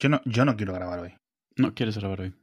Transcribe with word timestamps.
Yo 0.00 0.08
no, 0.08 0.20
yo 0.24 0.44
no 0.44 0.56
quiero 0.56 0.72
grabar 0.72 1.00
hoy. 1.00 1.16
No 1.56 1.74
quieres 1.74 1.98
grabar 1.98 2.20
hoy. 2.20 2.34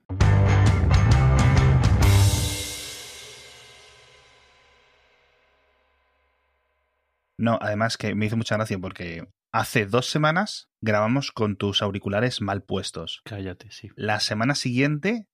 No, 7.37 7.57
además 7.61 7.97
que 7.97 8.13
me 8.13 8.25
hizo 8.25 8.35
mucha 8.35 8.55
gracia 8.55 8.77
porque 8.77 9.25
hace 9.53 9.85
dos 9.85 10.09
semanas 10.09 10.67
grabamos 10.81 11.31
con 11.31 11.55
tus 11.55 11.81
auriculares 11.81 12.41
mal 12.41 12.61
puestos. 12.61 13.21
Cállate, 13.23 13.71
sí. 13.71 13.89
La 13.95 14.19
semana 14.19 14.55
siguiente 14.55 15.29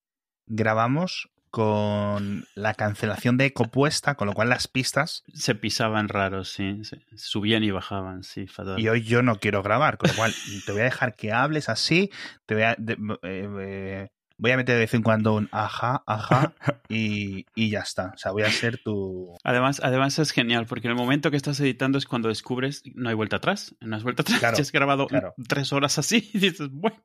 grabamos 0.45 1.31
con 1.51 2.45
la 2.55 2.73
cancelación 2.73 3.37
de 3.37 3.45
eco 3.47 3.65
puesta, 3.65 4.15
con 4.15 4.27
lo 4.27 4.33
cual 4.33 4.49
las 4.49 4.67
pistas. 4.67 5.23
Se 5.33 5.53
pisaban 5.53 6.07
raros, 6.07 6.49
sí. 6.53 6.81
subían 7.15 7.63
y 7.63 7.71
bajaban, 7.71 8.23
sí, 8.23 8.47
fatal. 8.47 8.79
Y 8.79 8.87
hoy 8.89 9.03
yo 9.03 9.21
no 9.21 9.35
quiero 9.39 9.61
grabar, 9.61 9.97
con 9.97 10.09
lo 10.09 10.15
cual 10.15 10.33
te 10.65 10.71
voy 10.71 10.81
a 10.81 10.85
dejar 10.85 11.15
que 11.15 11.31
hables 11.33 11.67
así, 11.69 12.09
te 12.45 12.55
voy 12.55 12.63
a, 12.63 12.75
de- 12.79 12.93
eh, 13.23 13.49
eh, 13.59 14.09
voy 14.37 14.51
a 14.51 14.57
meter 14.57 14.75
de 14.75 14.79
vez 14.81 14.93
en 14.93 15.03
cuando 15.03 15.33
un 15.35 15.49
ajá, 15.51 16.01
ajá, 16.07 16.53
y, 16.89 17.45
y 17.53 17.69
ya 17.69 17.81
está. 17.81 18.13
O 18.15 18.17
sea, 18.17 18.31
voy 18.31 18.43
a 18.43 18.49
ser 18.49 18.77
tu... 18.81 19.35
Además, 19.43 19.81
además 19.83 20.17
es 20.19 20.31
genial, 20.31 20.65
porque 20.65 20.87
en 20.87 20.91
el 20.93 20.97
momento 20.97 21.29
que 21.31 21.37
estás 21.37 21.59
editando 21.59 21.97
es 21.97 22.05
cuando 22.05 22.29
descubres 22.29 22.81
no 22.95 23.09
hay 23.09 23.15
vuelta 23.15 23.35
atrás. 23.35 23.75
No 23.81 23.97
hay 23.97 24.01
vuelta 24.03 24.23
atrás. 24.23 24.39
Claro, 24.39 24.57
Ya 24.57 24.61
has 24.61 24.71
grabado 24.71 25.07
claro. 25.07 25.33
tres 25.49 25.73
horas 25.73 25.97
así 25.99 26.31
y 26.33 26.39
dices, 26.39 26.69
bueno, 26.71 26.95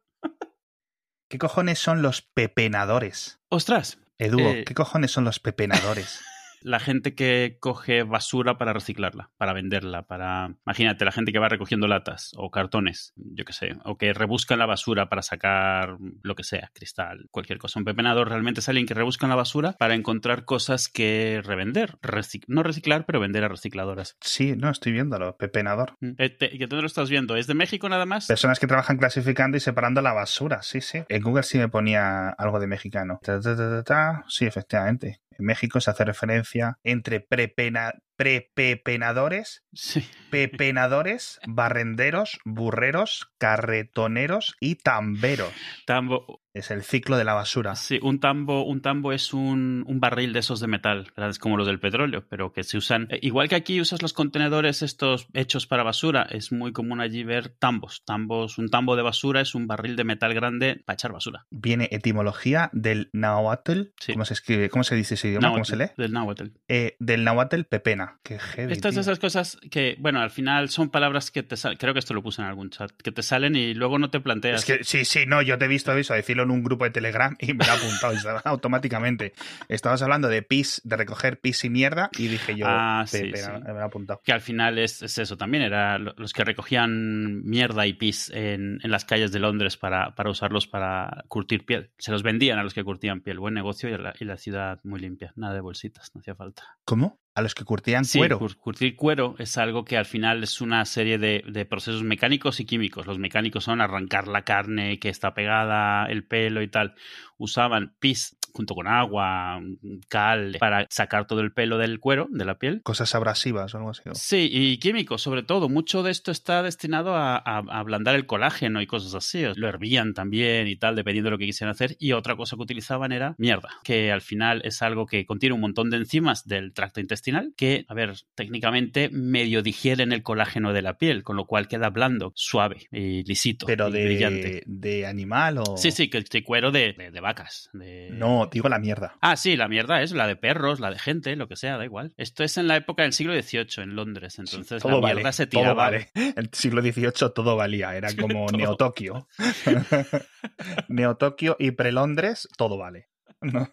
¿Qué 1.28 1.38
cojones 1.38 1.80
son 1.80 2.02
los 2.02 2.22
pepenadores? 2.22 3.40
ostras. 3.48 3.98
Edu, 4.18 4.38
Eh, 4.40 4.64
¿qué 4.66 4.74
cojones 4.74 5.10
son 5.10 5.24
los 5.24 5.40
pepenadores? 5.40 6.20
La 6.66 6.80
gente 6.80 7.14
que 7.14 7.58
coge 7.60 8.02
basura 8.02 8.58
para 8.58 8.72
reciclarla, 8.72 9.30
para 9.36 9.52
venderla, 9.52 10.02
para... 10.02 10.56
Imagínate, 10.66 11.04
la 11.04 11.12
gente 11.12 11.30
que 11.30 11.38
va 11.38 11.48
recogiendo 11.48 11.86
latas 11.86 12.32
o 12.36 12.50
cartones, 12.50 13.12
yo 13.14 13.44
qué 13.44 13.52
sé, 13.52 13.76
o 13.84 13.96
que 13.96 14.12
rebusca 14.12 14.56
la 14.56 14.66
basura 14.66 15.08
para 15.08 15.22
sacar 15.22 15.96
lo 16.24 16.34
que 16.34 16.42
sea, 16.42 16.72
cristal, 16.74 17.28
cualquier 17.30 17.58
cosa. 17.58 17.78
Un 17.78 17.84
pepenador 17.84 18.28
realmente 18.30 18.58
es 18.58 18.68
alguien 18.68 18.84
que 18.88 18.94
rebusca 18.94 19.26
en 19.26 19.30
la 19.30 19.36
basura 19.36 19.74
para 19.78 19.94
encontrar 19.94 20.44
cosas 20.44 20.88
que 20.88 21.40
revender. 21.44 21.98
Recic- 22.02 22.42
no 22.48 22.64
reciclar, 22.64 23.06
pero 23.06 23.20
vender 23.20 23.44
a 23.44 23.48
recicladoras. 23.48 24.16
Sí, 24.20 24.56
no, 24.56 24.68
estoy 24.68 24.90
viéndolo, 24.90 25.36
pepenador. 25.36 25.94
Eh, 26.18 26.30
te- 26.30 26.52
¿Y 26.52 26.58
dónde 26.58 26.80
lo 26.80 26.86
estás 26.88 27.08
viendo? 27.08 27.36
¿Es 27.36 27.46
de 27.46 27.54
México 27.54 27.88
nada 27.88 28.06
más? 28.06 28.26
Personas 28.26 28.58
que 28.58 28.66
trabajan 28.66 28.96
clasificando 28.98 29.56
y 29.56 29.60
separando 29.60 30.02
la 30.02 30.14
basura, 30.14 30.62
sí, 30.62 30.80
sí. 30.80 31.04
En 31.08 31.22
Google 31.22 31.44
sí 31.44 31.58
me 31.58 31.68
ponía 31.68 32.30
algo 32.30 32.58
de 32.58 32.66
mexicano. 32.66 33.20
Ta, 33.22 33.40
ta, 33.40 33.56
ta, 33.56 33.68
ta, 33.70 33.82
ta. 33.84 34.24
Sí, 34.26 34.46
efectivamente. 34.46 35.20
En 35.38 35.44
México 35.46 35.80
se 35.80 35.90
hace 35.90 36.04
referencia 36.04 36.78
entre 36.84 37.20
prepena, 37.20 37.92
prepepenadores, 38.16 39.64
Sí. 39.72 40.04
pepenadores, 40.30 41.38
barrenderos, 41.46 42.38
burreros, 42.44 43.28
carretoneros 43.38 44.56
y 44.60 44.76
tamberos. 44.76 45.52
Tambo, 45.86 46.40
Es 46.56 46.70
el 46.70 46.82
ciclo 46.84 47.18
de 47.18 47.24
la 47.24 47.34
basura. 47.34 47.74
Sí, 47.76 47.98
un 48.02 48.18
tambo, 48.18 48.64
un 48.64 48.80
tambo 48.80 49.12
es 49.12 49.34
un, 49.34 49.84
un 49.86 50.00
barril 50.00 50.32
de 50.32 50.38
esos 50.38 50.58
de 50.58 50.66
metal, 50.66 51.12
grandes 51.14 51.38
como 51.38 51.58
los 51.58 51.66
del 51.66 51.78
petróleo, 51.80 52.24
pero 52.30 52.50
que 52.54 52.64
se 52.64 52.78
usan. 52.78 53.08
eh, 53.10 53.18
igual 53.20 53.50
que 53.50 53.56
aquí 53.56 53.78
usas 53.78 54.00
los 54.00 54.14
contenedores 54.14 54.80
estos 54.80 55.28
hechos 55.34 55.66
para 55.66 55.82
basura, 55.82 56.22
es 56.30 56.52
muy 56.52 56.72
común 56.72 57.02
allí 57.02 57.24
ver 57.24 57.50
tambos. 57.50 58.04
Tambos, 58.06 58.56
un 58.56 58.70
tambo 58.70 58.96
de 58.96 59.02
basura 59.02 59.42
es 59.42 59.54
un 59.54 59.66
barril 59.66 59.96
de 59.96 60.04
metal 60.04 60.32
grande 60.32 60.82
para 60.86 60.94
echar 60.94 61.12
basura. 61.12 61.44
Viene 61.50 61.88
etimología 61.92 62.70
del 62.72 63.10
náhuatl. 63.12 63.82
Sí. 64.00 64.12
¿Cómo 64.14 64.24
se 64.24 64.32
escribe? 64.32 64.70
¿Cómo 64.70 64.82
se 64.82 64.94
dice 64.96 65.12
ese 65.12 65.28
idioma? 65.28 65.50
¿Cómo 65.50 65.66
se 65.66 65.76
lee? 65.76 65.90
Del 65.98 66.12
náhuatl. 66.14 66.46
Eh, 66.68 66.96
del 67.00 67.22
náhuatl 67.24 67.64
pepena. 67.64 68.05
Qué 68.22 68.38
heavy. 68.38 68.72
Estas 68.72 68.92
tío. 68.94 69.00
esas 69.00 69.18
cosas 69.18 69.58
que, 69.70 69.96
bueno, 69.98 70.20
al 70.20 70.30
final 70.30 70.68
son 70.68 70.90
palabras 70.90 71.30
que 71.30 71.42
te 71.42 71.56
salen, 71.56 71.78
creo 71.78 71.92
que 71.92 71.98
esto 72.00 72.14
lo 72.14 72.22
puse 72.22 72.42
en 72.42 72.48
algún 72.48 72.70
chat, 72.70 72.90
que 72.92 73.12
te 73.12 73.22
salen 73.22 73.56
y 73.56 73.74
luego 73.74 73.98
no 73.98 74.10
te 74.10 74.20
planteas. 74.20 74.60
Es 74.60 74.64
que 74.78 74.84
sí, 74.84 75.04
sí, 75.04 75.24
no, 75.26 75.42
yo 75.42 75.58
te 75.58 75.64
he 75.66 75.68
visto 75.68 75.96
eso, 75.96 76.14
decirlo 76.14 76.42
en 76.44 76.50
un 76.50 76.62
grupo 76.62 76.84
de 76.84 76.90
Telegram 76.90 77.36
y 77.38 77.54
me 77.54 77.64
lo 77.64 77.72
he 77.72 77.76
apuntado 77.76 78.14
automáticamente. 78.44 79.32
Estabas 79.68 80.02
hablando 80.02 80.28
de 80.28 80.42
pis, 80.42 80.80
de 80.84 80.96
recoger 80.96 81.40
pis 81.40 81.64
y 81.64 81.70
mierda 81.70 82.10
y 82.18 82.28
dije 82.28 82.54
yo, 82.56 82.66
Ah, 82.68 83.04
sí, 83.06 83.18
Pepe, 83.22 83.38
sí. 83.38 83.50
me 83.50 83.72
lo 83.72 83.80
he 83.80 83.82
apuntado. 83.84 84.20
que 84.24 84.32
al 84.32 84.40
final 84.40 84.78
es, 84.78 85.02
es 85.02 85.18
eso 85.18 85.36
también, 85.36 85.62
era 85.62 85.98
lo- 85.98 86.14
los 86.16 86.32
que 86.32 86.44
recogían 86.44 87.44
mierda 87.44 87.86
y 87.86 87.94
pis 87.94 88.30
en, 88.34 88.80
en 88.82 88.90
las 88.90 89.04
calles 89.04 89.32
de 89.32 89.38
Londres 89.38 89.76
para, 89.76 90.14
para 90.14 90.30
usarlos 90.30 90.66
para 90.66 91.24
curtir 91.28 91.64
piel. 91.64 91.90
Se 91.98 92.10
los 92.12 92.22
vendían 92.22 92.58
a 92.58 92.62
los 92.62 92.74
que 92.74 92.84
curtían 92.84 93.20
piel. 93.20 93.38
Buen 93.38 93.54
negocio 93.54 93.88
y 93.88 93.96
la, 93.98 94.14
y 94.18 94.24
la 94.24 94.36
ciudad 94.36 94.80
muy 94.84 95.00
limpia. 95.00 95.32
Nada 95.36 95.54
de 95.54 95.60
bolsitas, 95.60 96.10
no 96.14 96.20
hacía 96.20 96.34
falta. 96.34 96.62
¿Cómo? 96.84 97.18
A 97.36 97.42
los 97.42 97.54
que 97.54 97.64
curtían 97.64 98.06
Sí, 98.06 98.18
cuero. 98.18 98.40
cur- 98.40 98.56
curtir 98.56 98.96
cuero 98.96 99.34
es 99.38 99.58
algo 99.58 99.84
que 99.84 99.98
al 99.98 100.06
final 100.06 100.42
es 100.42 100.62
una 100.62 100.84
serie 100.86 101.18
de, 101.18 101.44
de 101.46 101.66
procesos 101.66 102.02
mecánicos 102.02 102.60
y 102.60 102.64
químicos. 102.64 103.06
Los 103.06 103.18
mecánicos 103.18 103.62
son 103.64 103.82
arrancar 103.82 104.26
la 104.26 104.40
carne 104.42 104.98
que 104.98 105.10
está 105.10 105.34
pegada, 105.34 106.06
el 106.06 106.24
pelo 106.24 106.62
y 106.62 106.68
tal. 106.68 106.94
Usaban 107.36 107.94
pis 108.00 108.35
junto 108.56 108.74
con 108.74 108.86
agua, 108.88 109.60
cal, 110.08 110.56
para 110.58 110.86
sacar 110.90 111.26
todo 111.26 111.40
el 111.40 111.52
pelo 111.52 111.78
del 111.78 112.00
cuero, 112.00 112.26
de 112.30 112.44
la 112.44 112.58
piel. 112.58 112.80
Cosas 112.82 113.14
abrasivas 113.14 113.74
o 113.74 113.78
algo 113.78 113.90
así. 113.90 114.02
Sí, 114.14 114.48
y 114.50 114.78
químicos, 114.78 115.22
sobre 115.22 115.42
todo. 115.42 115.68
Mucho 115.68 116.02
de 116.02 116.10
esto 116.10 116.30
está 116.30 116.62
destinado 116.62 117.14
a, 117.14 117.36
a- 117.36 117.40
a 117.68 117.78
ablandar 117.78 118.14
el 118.14 118.26
colágeno 118.26 118.80
y 118.80 118.86
cosas 118.86 119.14
así. 119.14 119.44
Lo 119.56 119.68
hervían 119.68 120.14
también 120.14 120.66
y 120.68 120.76
tal, 120.76 120.96
dependiendo 120.96 121.28
de 121.28 121.32
lo 121.32 121.38
que 121.38 121.46
quisieran 121.46 121.72
hacer. 121.72 121.96
Y 121.98 122.12
otra 122.12 122.36
cosa 122.36 122.56
que 122.56 122.62
utilizaban 122.62 123.12
era 123.12 123.34
mierda, 123.38 123.68
que 123.84 124.10
al 124.12 124.20
final 124.22 124.62
es 124.64 124.82
algo 124.82 125.06
que 125.06 125.26
contiene 125.26 125.54
un 125.54 125.60
montón 125.60 125.90
de 125.90 125.98
enzimas 125.98 126.44
del 126.46 126.72
tracto 126.72 127.00
intestinal 127.00 127.52
que, 127.56 127.84
a 127.88 127.94
ver, 127.94 128.14
técnicamente 128.34 129.08
medio 129.10 129.62
digieren 129.62 130.12
el 130.12 130.22
colágeno 130.22 130.72
de 130.72 130.82
la 130.82 130.98
piel, 130.98 131.22
con 131.22 131.36
lo 131.36 131.46
cual 131.46 131.68
queda 131.68 131.90
blando, 131.90 132.32
suave 132.34 132.86
y 132.92 133.22
lisito. 133.24 133.66
Pero 133.66 133.88
y 133.88 134.04
brillante. 134.04 134.48
de, 134.48 134.62
de 134.66 135.06
animal 135.06 135.58
o... 135.58 135.76
Sí, 135.76 135.90
sí, 135.90 136.08
que 136.08 136.24
que 136.24 136.42
cuero 136.42 136.70
de, 136.72 136.92
de- 136.94 137.10
de 137.10 137.20
vacas. 137.20 137.70
de- 137.72 138.08
No, 138.12 138.45
digo 138.52 138.68
la 138.68 138.78
mierda. 138.78 139.16
Ah, 139.20 139.36
sí, 139.36 139.56
la 139.56 139.68
mierda 139.68 140.02
es 140.02 140.12
la 140.12 140.26
de 140.26 140.36
perros, 140.36 140.80
la 140.80 140.90
de 140.90 140.98
gente, 140.98 141.36
lo 141.36 141.48
que 141.48 141.56
sea, 141.56 141.76
da 141.76 141.84
igual. 141.84 142.14
Esto 142.16 142.44
es 142.44 142.56
en 142.58 142.68
la 142.68 142.76
época 142.76 143.02
del 143.02 143.12
siglo 143.12 143.32
XVIII 143.40 143.82
en 143.84 143.96
Londres, 143.96 144.38
entonces 144.38 144.82
todo 144.82 145.00
la 145.00 145.06
mierda 145.08 145.22
vale, 145.22 145.32
se 145.32 145.46
todo 145.46 145.60
tiraba. 145.62 145.84
vale. 145.84 146.10
El 146.14 146.50
siglo 146.52 146.82
XVIII 146.82 147.12
todo 147.34 147.56
valía, 147.56 147.96
era 147.96 148.08
como 148.14 148.46
Todo. 148.46 148.56
Neo-Tokio. 148.58 149.26
Neo-Tokio 150.88 151.56
y 151.58 151.72
pre-Londres, 151.72 152.48
todo 152.56 152.78
vale. 152.78 153.08
No. 153.46 153.68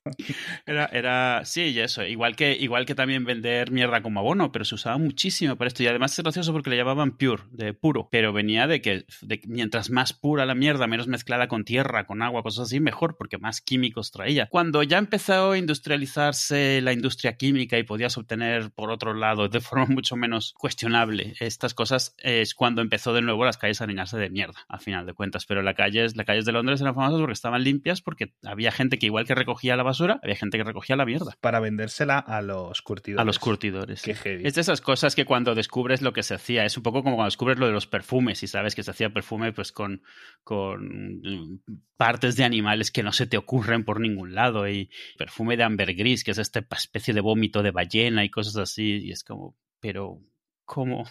Era, 0.65 0.85
era, 0.87 1.41
sí, 1.45 1.61
y 1.61 1.79
eso. 1.79 2.03
Igual 2.03 2.35
que, 2.35 2.53
igual 2.53 2.85
que 2.85 2.95
también 2.95 3.25
vender 3.25 3.71
mierda 3.71 4.01
como 4.01 4.19
abono, 4.19 4.51
pero 4.51 4.65
se 4.65 4.75
usaba 4.75 4.97
muchísimo 4.97 5.55
para 5.55 5.67
esto. 5.67 5.83
Y 5.83 5.87
además 5.87 6.17
es 6.17 6.23
gracioso 6.23 6.51
porque 6.51 6.69
le 6.69 6.77
llamaban 6.77 7.17
pure, 7.17 7.43
de 7.51 7.73
puro. 7.73 8.07
Pero 8.11 8.33
venía 8.33 8.67
de 8.67 8.81
que 8.81 9.05
de 9.21 9.39
que 9.39 9.47
mientras 9.47 9.89
más 9.89 10.13
pura 10.13 10.45
la 10.45 10.55
mierda, 10.55 10.87
menos 10.87 11.07
mezclada 11.07 11.47
con 11.47 11.63
tierra, 11.63 12.05
con 12.05 12.21
agua, 12.21 12.43
cosas 12.43 12.67
así, 12.67 12.79
mejor, 12.79 13.17
porque 13.17 13.37
más 13.37 13.61
químicos 13.61 14.11
traía. 14.11 14.47
Cuando 14.47 14.83
ya 14.83 14.97
empezó 14.97 15.51
a 15.51 15.57
industrializarse 15.57 16.81
la 16.81 16.93
industria 16.93 17.37
química 17.37 17.77
y 17.77 17.83
podías 17.83 18.17
obtener, 18.17 18.71
por 18.71 18.91
otro 18.91 19.13
lado, 19.13 19.47
de 19.47 19.61
forma 19.61 19.85
mucho 19.87 20.15
menos 20.15 20.53
cuestionable 20.57 21.33
estas 21.39 21.73
cosas, 21.73 22.15
es 22.19 22.53
cuando 22.53 22.81
empezó 22.81 23.13
de 23.13 23.21
nuevo 23.21 23.45
las 23.45 23.57
calles 23.57 23.81
a 23.81 23.87
llenarse 23.87 24.17
de 24.17 24.29
mierda, 24.29 24.59
a 24.67 24.77
final 24.79 25.05
de 25.05 25.13
cuentas. 25.13 25.45
Pero 25.45 25.61
las 25.61 25.75
calles, 25.75 26.15
las 26.15 26.25
calles 26.25 26.45
de 26.45 26.51
Londres 26.51 26.81
eran 26.81 26.95
famosas 26.95 27.19
porque 27.19 27.33
estaban 27.33 27.63
limpias, 27.63 28.01
porque 28.01 28.33
había 28.43 28.71
gente 28.71 28.99
que 28.99 29.07
igual 29.07 29.25
que 29.25 29.35
recogía 29.35 29.52
la 29.61 29.83
basura, 29.83 30.19
había 30.23 30.35
gente 30.35 30.57
que 30.57 30.63
recogía 30.63 30.95
la 30.95 31.05
mierda. 31.05 31.37
Para 31.41 31.59
vendérsela 31.59 32.19
a 32.19 32.41
los 32.41 32.81
curtidores. 32.81 33.21
A 33.21 33.25
los 33.25 33.39
curtidores. 33.39 34.01
Qué 34.01 34.13
sí. 34.13 34.21
heavy. 34.23 34.45
Es 34.45 34.55
de 34.55 34.61
esas 34.61 34.81
cosas 34.81 35.15
que 35.15 35.25
cuando 35.25 35.55
descubres 35.55 36.01
lo 36.01 36.13
que 36.13 36.23
se 36.23 36.35
hacía, 36.35 36.65
es 36.65 36.77
un 36.77 36.83
poco 36.83 37.03
como 37.03 37.15
cuando 37.15 37.27
descubres 37.27 37.57
lo 37.57 37.67
de 37.67 37.71
los 37.71 37.87
perfumes 37.87 38.43
y 38.43 38.47
sabes 38.47 38.75
que 38.75 38.83
se 38.83 38.91
hacía 38.91 39.11
perfume 39.11 39.53
pues 39.53 39.71
con, 39.71 40.03
con 40.43 41.21
mm, 41.21 41.59
partes 41.97 42.35
de 42.35 42.43
animales 42.43 42.91
que 42.91 43.03
no 43.03 43.11
se 43.11 43.27
te 43.27 43.37
ocurren 43.37 43.85
por 43.85 43.99
ningún 43.99 44.35
lado 44.35 44.67
y 44.67 44.89
perfume 45.17 45.57
de 45.57 45.63
ambergris, 45.63 46.23
que 46.23 46.31
es 46.31 46.37
esta 46.37 46.65
especie 46.71 47.13
de 47.13 47.21
vómito 47.21 47.63
de 47.63 47.71
ballena 47.71 48.23
y 48.23 48.29
cosas 48.29 48.57
así 48.57 48.99
y 49.03 49.11
es 49.11 49.23
como, 49.23 49.55
pero 49.79 50.19
¿cómo? 50.65 51.05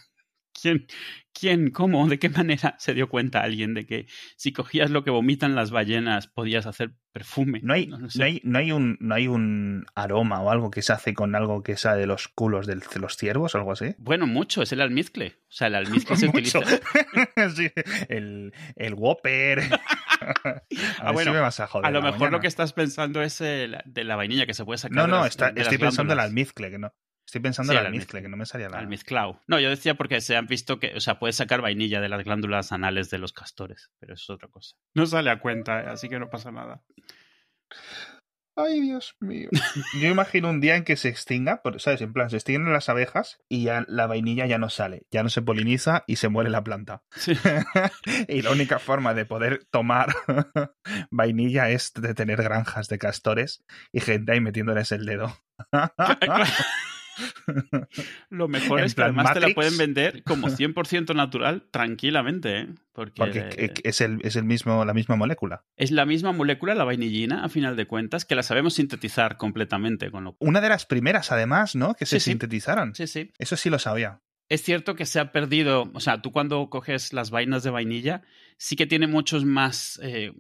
¿Quién, 0.61 0.87
¿Quién, 1.33 1.71
cómo, 1.71 2.07
de 2.09 2.19
qué 2.19 2.29
manera 2.29 2.77
se 2.79 2.93
dio 2.95 3.09
cuenta 3.09 3.41
alguien 3.41 3.73
de 3.75 3.87
que 3.87 4.07
si 4.37 4.53
cogías 4.53 4.91
lo 4.91 5.03
que 5.03 5.11
vomitan 5.11 5.55
las 5.55 5.71
ballenas 5.71 6.29
podías 6.29 6.67
hacer 6.67 6.93
perfume? 7.13 7.61
No 7.63 7.73
hay, 7.75 7.87
No, 7.87 7.97
no 7.97 8.05
no, 8.05 8.11
sé. 8.11 8.23
hay, 8.23 8.41
no, 8.45 8.59
hay 8.59 8.71
un, 8.71 8.97
no 9.01 9.15
hay 9.15 9.29
un 9.29 9.87
aroma 9.95 10.41
o 10.43 10.51
algo 10.51 10.71
que 10.71 10.83
se 10.83 10.93
hace 10.93 11.15
con 11.15 11.35
algo 11.35 11.63
que 11.63 11.77
sale 11.77 12.01
de 12.03 12.07
los 12.07 12.29
culos 12.29 12.67
de 12.67 12.77
los 13.01 13.17
ciervos 13.17 13.55
o 13.55 13.59
algo 13.59 13.73
así. 13.73 13.95
Bueno, 13.99 14.27
mucho, 14.27 14.63
es 14.63 14.73
el 14.73 14.83
almizcle. 14.83 15.37
O 15.49 15.53
sea, 15.53 15.69
el 15.69 15.75
almizcle 15.75 16.17
se 16.17 16.27
Mucho. 16.27 16.59
utiliza. 16.61 16.61
Sí, 17.57 17.71
el, 18.09 18.53
el 18.77 18.95
Whopper. 18.95 19.61
A 21.01 21.09
si 21.09 21.13
bueno, 21.15 21.33
me 21.33 21.41
vas 21.41 21.59
a 21.61 21.67
joder. 21.67 21.87
A 21.87 21.91
lo 21.91 22.01
mejor 22.03 22.19
mañana. 22.21 22.37
lo 22.37 22.41
que 22.41 22.47
estás 22.47 22.73
pensando 22.73 23.23
es 23.23 23.41
la- 23.41 23.83
de 23.85 24.05
la 24.05 24.17
vainilla 24.17 24.47
que 24.47 24.55
se 24.55 24.65
puede 24.65 24.79
sacar. 24.79 24.97
No, 24.97 25.03
de 25.05 25.09
no, 25.09 25.17
las- 25.19 25.29
está- 25.31 25.47
de 25.51 25.61
las 25.61 25.63
estoy 25.73 25.79
pensando 25.79 26.13
en 26.13 26.19
el 26.21 26.25
almizcle, 26.25 26.71
que 26.71 26.79
no. 26.79 26.93
Estoy 27.33 27.41
pensando 27.41 27.73
Sí, 27.73 27.79
en 27.79 27.81
el 27.81 27.87
el 27.87 27.95
almizcle, 27.95 28.21
que 28.21 28.29
no 28.29 28.37
me 28.37 28.45
salía 28.45 28.69
la. 28.69 28.79
Almizclau. 28.79 29.41
No, 29.47 29.59
yo 29.59 29.71
decía 29.71 29.95
porque 29.95 30.21
se 30.21 30.37
han 30.37 30.47
visto 30.47 30.79
que, 30.79 30.93
o 30.95 31.01
sea, 31.01 31.19
puedes 31.19 31.35
sacar 31.35 31.63
vainilla 31.63 32.03
de 32.03 32.11
las 32.11 32.23
glándulas 32.25 32.73
anales 32.73 33.09
de 33.09 33.17
los 33.17 33.33
castores, 33.33 33.91
pero 33.99 34.13
eso 34.13 34.35
es 34.35 34.37
otra 34.37 34.51
cosa. 34.51 34.77
No 34.95 35.07
sale 35.07 35.31
a 35.31 35.41
cuenta, 35.41 35.81
eh, 35.81 35.87
así 35.87 36.11
que 36.11 36.19
no 36.19 36.29
pasa 36.29 36.53
nada. 36.53 36.83
Ay, 38.55 38.83
Dios 38.83 39.17
mío. 39.21 39.49
Yo 39.99 40.09
imagino 40.09 40.51
un 40.51 40.61
día 40.61 40.77
en 40.77 40.85
que 40.85 40.97
se 40.97 41.09
extinga, 41.09 41.63
¿sabes? 41.79 42.03
En 42.03 42.13
plan, 42.13 42.29
se 42.29 42.37
extinguen 42.37 42.71
las 42.71 42.91
abejas 42.91 43.39
y 43.49 43.63
ya 43.65 43.87
la 43.89 44.07
vainilla 44.07 44.45
ya 44.45 44.59
no 44.59 44.69
sale, 44.69 45.07
ya 45.11 45.23
no 45.23 45.31
se 45.31 45.41
poliniza 45.41 46.05
y 46.07 46.17
se 46.17 46.29
muere 46.29 46.51
la 46.51 46.63
planta. 46.63 47.03
Sí. 47.13 47.33
y 48.29 48.43
la 48.43 48.51
única 48.51 48.79
forma 48.79 49.15
de 49.15 49.25
poder 49.25 49.65
tomar 49.71 50.15
vainilla 51.11 51.71
es 51.71 51.95
de 51.95 52.13
tener 52.13 52.43
granjas 52.43 52.89
de 52.89 52.99
castores 52.99 53.65
y 53.91 54.01
gente 54.01 54.33
ahí 54.33 54.43
metiéndoles 54.43 54.93
el 54.93 55.07
dedo. 55.07 55.35
Lo 58.31 58.49
mejor 58.49 58.81
En 58.81 58.87
es 58.87 58.95
que 58.95 59.03
además 59.03 59.33
te 59.33 59.41
la 59.41 59.49
pueden 59.55 59.77
vender 59.77 60.23
como 60.25 60.49
100% 60.49 61.15
natural 61.15 61.65
tranquilamente, 61.71 62.59
¿eh? 62.61 62.69
Porque, 62.93 63.13
Porque 63.17 63.73
es, 63.85 64.01
el, 64.01 64.19
es 64.23 64.37
el 64.37 64.45
mismo, 64.45 64.85
la 64.85 64.93
misma 64.95 65.17
molécula. 65.17 65.65
es 65.77 65.91
la 65.91 66.05
misma 66.05 66.33
molécula, 66.33 66.75
la 66.75 66.85
vainillina, 66.85 67.45
a 67.45 67.49
final 67.49 67.75
de 67.77 67.87
cuentas, 67.87 68.25
que 68.25 68.35
la 68.35 68.43
sabemos 68.43 68.75
sintetizar 68.75 69.37
completamente. 69.39 70.11
Con 70.11 70.25
lo... 70.25 70.37
Una 70.41 70.61
de 70.61 70.69
las 70.69 70.85
primeras, 70.87 71.33
además, 71.33 71.75
¿no? 71.75 71.95
Que 71.95 72.05
se 72.07 72.21
Sí, 72.21 72.25
sí. 72.25 72.31
sintetizaron. 72.33 72.95
Sí, 72.95 73.07
sí. 73.07 73.33
Eso 73.39 73.57
sí 73.57 73.71
lo 73.71 73.79
sabía. 73.79 74.21
Es 74.53 74.61
cierto 74.63 74.95
que 74.95 75.07
se 75.07 75.19
ha 75.19 75.33
perdido, 75.33 75.91
o 75.95 76.01
sea, 76.01 76.21
tú 76.21 76.31
cuando 76.31 76.69
coges 76.69 77.15
las 77.15 77.31
vainas 77.31 77.63
de 77.63 77.71
vainilla, 77.71 78.21
sí 78.59 78.77
que 78.77 78.85
tiene 78.87 79.07
muchos 79.07 79.47
más, 79.47 79.99
eh, 80.03 80.35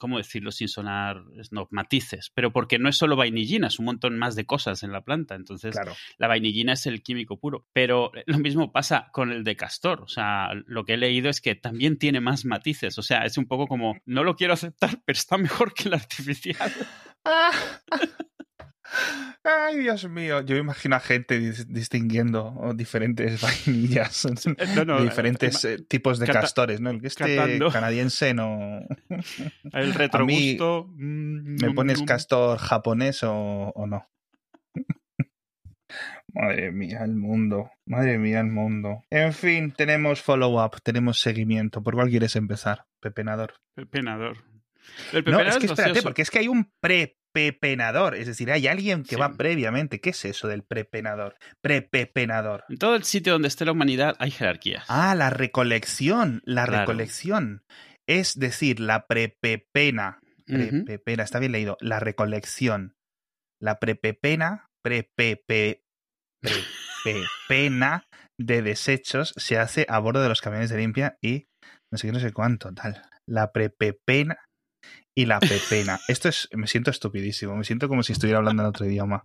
¿cómo 0.00 0.18
decirlo 0.18 0.50
sin 0.50 0.66
sonar 0.66 1.22
snob? 1.40 1.68
Matices, 1.70 2.32
pero 2.34 2.52
porque 2.52 2.80
no 2.80 2.88
es 2.88 2.96
solo 2.96 3.14
vainillina, 3.14 3.68
es 3.68 3.78
un 3.78 3.84
montón 3.84 4.18
más 4.18 4.34
de 4.34 4.46
cosas 4.46 4.82
en 4.82 4.90
la 4.90 5.02
planta. 5.02 5.36
Entonces, 5.36 5.76
Claro. 5.76 5.92
la 6.18 6.26
vainillina 6.26 6.72
es 6.72 6.86
el 6.86 7.04
químico 7.04 7.38
puro. 7.38 7.68
Pero 7.72 8.10
lo 8.26 8.38
mismo 8.40 8.72
pasa 8.72 9.10
con 9.12 9.30
el 9.30 9.44
de 9.44 9.54
castor. 9.54 10.00
O 10.00 10.08
sea, 10.08 10.48
lo 10.66 10.84
que 10.84 10.94
he 10.94 10.96
leído 10.96 11.30
es 11.30 11.40
que 11.40 11.54
también 11.54 11.98
tiene 11.98 12.20
más 12.20 12.44
matices. 12.44 12.98
O 12.98 13.02
sea, 13.02 13.20
es 13.26 13.38
un 13.38 13.46
poco 13.46 13.68
como, 13.68 13.96
no 14.06 14.24
lo 14.24 14.34
quiero 14.34 14.54
aceptar, 14.54 15.00
pero 15.04 15.16
está 15.16 15.38
mejor 15.38 15.72
que 15.72 15.84
el 15.86 15.94
artificial. 15.94 16.72
Ay, 19.44 19.78
Dios 19.78 20.08
mío. 20.08 20.40
Yo 20.42 20.56
imagino 20.56 20.96
a 20.96 21.00
gente 21.00 21.40
dis- 21.40 21.66
distinguiendo 21.66 22.72
diferentes 22.74 23.40
vainillas, 23.40 24.26
No, 24.76 24.84
no, 24.84 25.02
diferentes 25.02 25.64
eh, 25.64 25.78
tipos 25.88 26.18
de 26.18 26.26
castores, 26.26 26.80
¿no? 26.80 26.90
El 26.90 27.00
que 27.00 27.06
este 27.06 27.36
catando. 27.36 27.70
canadiense 27.70 28.34
no. 28.34 28.80
El 29.72 29.94
retrogusto. 29.94 30.86
mm, 30.96 31.56
¿Me 31.62 31.72
pones 31.72 32.02
castor 32.02 32.58
japonés 32.58 33.22
o, 33.22 33.32
o 33.74 33.86
no? 33.86 34.08
Madre 36.32 36.70
mía, 36.70 37.00
el 37.04 37.16
mundo. 37.16 37.70
Madre 37.86 38.18
mía, 38.18 38.40
el 38.40 38.46
mundo. 38.46 39.02
En 39.10 39.32
fin, 39.32 39.72
tenemos 39.72 40.22
follow-up, 40.22 40.80
tenemos 40.82 41.18
seguimiento. 41.20 41.82
¿Por 41.82 41.94
cuál 41.94 42.08
quieres 42.08 42.36
empezar, 42.36 42.86
pepenador? 43.00 43.54
Pepenador. 43.74 44.36
El 45.12 45.18
No, 45.18 45.24
pepenador 45.24 45.46
es 45.48 45.56
que 45.58 45.66
espérate, 45.66 46.02
porque 46.02 46.22
es 46.22 46.30
que 46.30 46.38
hay 46.38 46.48
un 46.48 46.70
pre-pepenador. 47.32 48.14
Es 48.14 48.26
decir, 48.26 48.50
hay 48.50 48.66
alguien 48.66 49.02
que 49.02 49.16
Sí. 49.16 49.20
va 49.20 49.32
previamente. 49.34 50.00
¿Qué 50.00 50.10
es 50.10 50.24
eso 50.24 50.48
del 50.48 50.62
prepenador? 50.62 51.36
Pre-pepenador. 51.62 52.64
En 52.68 52.78
todo 52.78 52.96
el 52.96 53.04
sitio 53.04 53.32
donde 53.34 53.48
esté 53.48 53.64
la 53.64 53.72
humanidad 53.72 54.16
hay 54.18 54.30
jerarquías. 54.30 54.84
Ah, 54.88 55.14
la 55.14 55.30
recolección. 55.30 56.42
La 56.44 56.64
Claro. 56.66 56.80
recolección. 56.80 57.62
Es 58.08 58.38
decir, 58.38 58.80
la 58.80 59.06
prepepena. 59.06 60.20
Prepepena, 60.46 61.22
está 61.22 61.38
bien 61.38 61.52
leído. 61.52 61.76
La 61.80 62.00
recolección. 62.00 62.94
La 63.62 63.78
prepepena, 63.78 64.66
prepepe, 64.82 65.82
prepepena 67.04 68.04
de 68.38 68.62
desechos 68.62 69.34
se 69.36 69.58
hace 69.58 69.86
a 69.88 69.98
bordo 69.98 70.22
de 70.22 70.28
los 70.28 70.40
camiones 70.40 70.70
de 70.70 70.78
limpia 70.78 71.16
y 71.20 71.46
no 71.92 71.98
sé 71.98 72.06
qué, 72.08 72.12
no 72.12 72.20
sé 72.20 72.32
cuánto, 72.32 72.72
tal. 72.72 73.02
La 73.28 73.52
prepepena 73.52 74.38
y 75.14 75.26
la 75.26 75.40
pepena. 75.40 75.98
Esto 76.08 76.28
es, 76.28 76.48
me 76.52 76.66
siento 76.66 76.90
estupidísimo, 76.90 77.56
me 77.56 77.64
siento 77.64 77.88
como 77.88 78.02
si 78.02 78.12
estuviera 78.12 78.38
hablando 78.38 78.62
en 78.62 78.68
otro 78.68 78.86
idioma. 78.86 79.22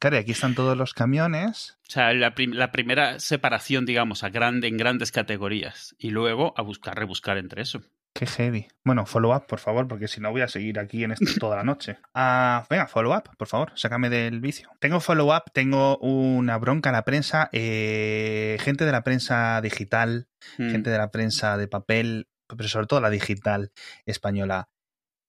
Claro, 0.00 0.16
y 0.16 0.20
aquí 0.20 0.30
están 0.30 0.54
todos 0.54 0.76
los 0.76 0.94
camiones. 0.94 1.76
O 1.88 1.90
sea, 1.90 2.12
la, 2.14 2.34
prim- 2.34 2.52
la 2.52 2.70
primera 2.70 3.18
separación, 3.18 3.84
digamos, 3.84 4.22
a 4.22 4.28
grande, 4.30 4.68
en 4.68 4.76
grandes 4.76 5.10
categorías. 5.10 5.96
Y 5.98 6.10
luego 6.10 6.54
a 6.56 6.62
buscar, 6.62 6.96
rebuscar 6.96 7.36
entre 7.36 7.62
eso. 7.62 7.80
Qué 8.14 8.24
heavy. 8.26 8.68
Bueno, 8.84 9.06
follow 9.06 9.34
up, 9.34 9.46
por 9.46 9.58
favor, 9.58 9.86
porque 9.88 10.06
si 10.08 10.20
no 10.20 10.30
voy 10.30 10.40
a 10.42 10.48
seguir 10.48 10.78
aquí 10.78 11.02
en 11.04 11.12
esto 11.12 11.26
toda 11.40 11.56
la 11.56 11.64
noche. 11.64 11.98
Ah, 12.14 12.64
venga, 12.70 12.86
follow 12.86 13.12
up, 13.16 13.24
por 13.36 13.48
favor, 13.48 13.72
sácame 13.74 14.08
del 14.08 14.40
vicio. 14.40 14.70
Tengo 14.80 15.00
follow 15.00 15.34
up, 15.36 15.44
tengo 15.52 15.98
una 15.98 16.58
bronca 16.58 16.90
a 16.90 16.92
la 16.92 17.04
prensa, 17.04 17.48
eh, 17.52 18.56
gente 18.60 18.84
de 18.84 18.92
la 18.92 19.02
prensa 19.02 19.60
digital, 19.60 20.28
Mm. 20.58 20.70
gente 20.70 20.90
de 20.90 20.98
la 20.98 21.10
prensa 21.10 21.56
de 21.58 21.66
papel, 21.68 22.28
pero 22.56 22.68
sobre 22.68 22.86
todo 22.86 23.00
la 23.00 23.10
digital 23.10 23.72
española. 24.06 24.68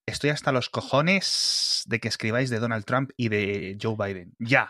Estoy 0.09 0.29
hasta 0.31 0.51
los 0.51 0.69
cojones 0.69 1.83
de 1.87 1.99
que 1.99 2.07
escribáis 2.07 2.49
de 2.49 2.59
Donald 2.59 2.85
Trump 2.85 3.11
y 3.17 3.29
de 3.29 3.77
Joe 3.81 3.95
Biden. 3.97 4.33
Ya, 4.39 4.67